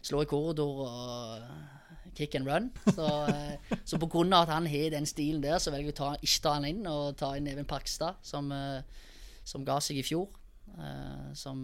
[0.06, 1.85] slå i korridor og
[2.16, 2.72] kick and run.
[2.96, 5.98] Så, eh, så på grunn av at han har den stilen der, så velger vi
[5.98, 8.82] ta, ikke ta han inn, og ta inn Even Pakstad, som, eh,
[9.44, 10.30] som ga seg i fjor.
[10.78, 11.62] eh, som,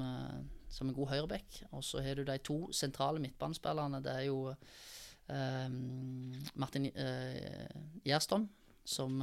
[0.69, 1.63] som en god høyreback.
[1.71, 4.03] Og så har du de to sentrale midtbanespillerne.
[4.03, 4.55] Det er jo
[6.59, 6.89] Martin
[8.03, 8.49] Gjerston,
[8.83, 9.21] som,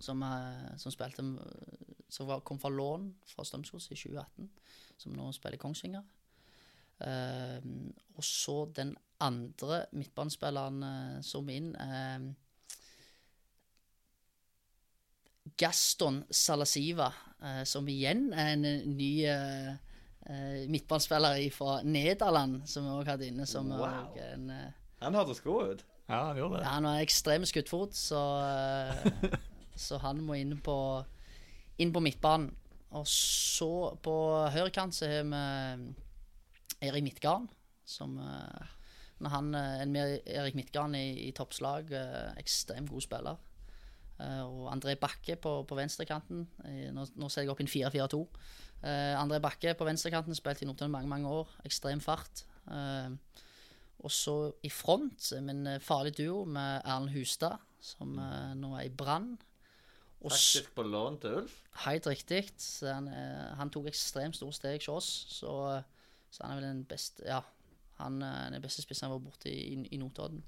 [0.00, 0.24] som,
[0.76, 1.22] som spilte
[2.10, 4.48] Som kom fra lån fra Strømsgods i 2018,
[4.98, 6.02] som nå spiller Kongsvinger.
[7.00, 7.60] Eh,
[8.16, 12.30] og så den andre midtbanespilleren eh, som er inn eh,
[15.60, 17.10] Gaston Salasiva,
[17.42, 19.70] eh, som igjen er en eh, ny eh,
[20.26, 23.46] eh, midtbanespiller fra Nederland, som vi òg hadde inne.
[23.48, 23.86] Som Wow.
[24.12, 24.72] også en, eh,
[25.02, 25.84] Han hørtes god ut.
[26.10, 26.64] Ja, han gjorde det.
[26.64, 29.36] ja, han har ekstrem skuddfot, så, eh,
[29.76, 30.76] så han må inn på,
[31.78, 32.50] inn på midtbanen.
[32.90, 34.14] Og så på
[34.50, 35.94] høyrekant så har vi
[36.88, 37.46] Erik Midtgarden,
[37.86, 38.66] som eh,
[39.20, 43.36] når han, eh, en med Erik Midtgarden i, i toppslag, eh, ekstremt god spiller.
[44.20, 46.46] Eh, og André Bakke på, på venstrekanten.
[46.94, 48.22] Nå, nå ser jeg opp i en 4-4-2.
[48.80, 51.52] Eh, André Bakke på venstrekanten spilte i Notodden mange mange år.
[51.68, 52.46] Ekstrem fart.
[54.00, 54.34] Og så
[54.64, 58.14] i front med en farlig duo med Erlend Hustad, som
[58.56, 59.34] nå er i Brann.
[60.20, 61.56] Faktisk på lån til Ulf.
[61.84, 62.46] Helt riktig.
[62.84, 63.08] Han,
[63.56, 65.10] han tok ekstremt store steg hos oss,
[65.40, 65.52] så,
[66.32, 67.42] så han er vel den beste Ja,
[68.02, 70.42] han eh, er den beste spissen jeg har vært borti i, i Notodden.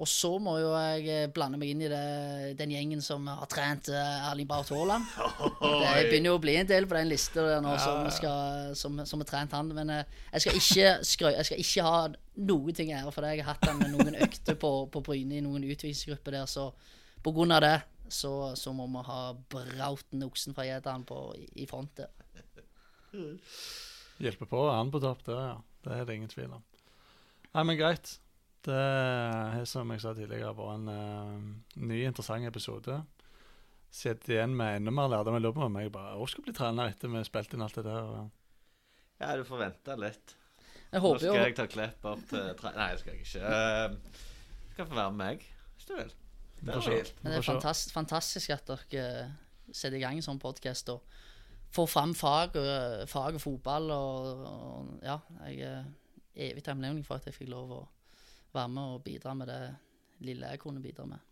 [0.00, 3.48] Og så må jo jeg eh, blande meg inn i det, den gjengen som har
[3.50, 5.08] trent eh, Erling Braut Haaland.
[5.60, 9.00] Det begynner jo å bli en del på den lista der nå som, skal, som,
[9.08, 9.72] som har trent han.
[9.76, 10.04] Men eh,
[10.36, 11.98] jeg skal ikke skrø, Jeg skal ikke ha
[12.46, 13.34] noen ting ære for det.
[13.34, 16.70] Jeg har hatt han med noen økter på, på Bryne i noen utviklingsgrupper der, så
[17.20, 17.74] på grunn av det
[18.10, 19.18] så, så må vi ha
[19.52, 22.14] Brauten oksen fra Gjeddan på- i, i front der.
[24.22, 25.58] Hjelper på, er han på topp det, ja.
[25.84, 26.62] Det er det ingen tvil om.
[27.54, 28.16] Nei, men greit.
[28.62, 32.98] Det har, som jeg sa tidligere, vært en uh, ny, interessant episode.
[33.90, 35.38] Sitter igjen med enda mer lærdom.
[35.38, 37.64] Jeg lurer på om jeg bare også skal bli trener etter vi har spilt inn
[37.64, 38.02] alt det der.
[38.04, 38.28] og-
[39.20, 40.36] Ja, du får vente litt.
[40.92, 42.72] Jeg håper Nå skal jo jeg ta klipp opp til tre...
[42.76, 43.40] Nei, det skal jeg ikke.
[43.46, 44.20] Uh,
[44.74, 45.46] skal få være med meg,
[45.76, 46.14] hvis du vil.
[46.60, 46.96] Det er se.
[47.24, 49.32] det er fantastisk, fantastisk at dere
[49.72, 51.00] setter i gang en sånn podkast og
[51.72, 53.90] får fram fag og, fag og fotball.
[53.94, 55.16] Og, og ja,
[55.48, 55.84] jeg
[56.40, 57.80] evig takknemlig for at jeg fikk lov å
[58.54, 59.62] være med og bidra med det
[60.26, 61.28] lille jeg kunne bidra med.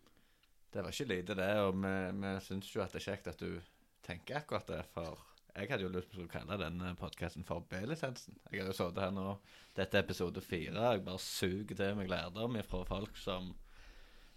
[0.73, 1.49] Det var ikke lite, det.
[1.65, 3.57] Og vi, vi syns jo at det er kjekt at du
[4.05, 4.83] tenker akkurat det.
[4.93, 5.17] For
[5.55, 8.37] jeg hadde jo lyst til å kalle denne podkasten for B-lisensen.
[8.51, 9.33] Jeg har jo sittet her nå,
[9.79, 10.93] dette er episode fire.
[10.93, 13.55] Jeg bare suger til meg lærdom fra folk som,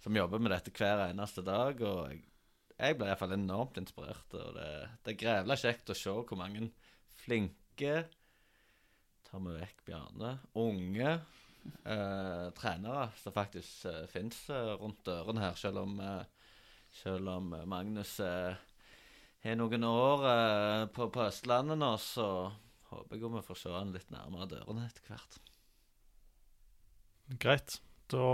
[0.02, 1.84] som jobber med dette hver eneste dag.
[1.84, 2.24] Og jeg,
[2.78, 4.38] jeg ble iallfall enormt inspirert.
[4.38, 4.70] Og det,
[5.04, 6.70] det er grevla kjekt å se hvor mange
[7.22, 8.06] flinke
[9.32, 10.34] Tar vi vekk Bjarne.
[10.60, 11.12] Unge
[11.88, 16.50] eh, trenere som faktisk eh, fins rundt dørene her, selv om, eh,
[17.00, 18.58] selv om eh, Magnus eh,
[19.46, 22.26] har noen år eh, på, på Østlandet nå, så
[22.92, 25.40] håper jeg vi får se han litt nærmere dørene etter hvert.
[27.40, 27.78] Greit.
[28.12, 28.28] Da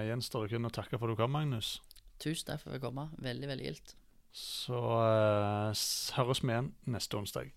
[0.00, 1.76] eh, gjenstår det kun å takke for at du kom, Magnus.
[2.18, 2.98] Tusen takk for at jeg kom.
[3.22, 3.94] Veldig, veldig gildt.
[4.34, 5.86] Så eh,
[6.18, 7.54] høres vi igjen neste onsdag.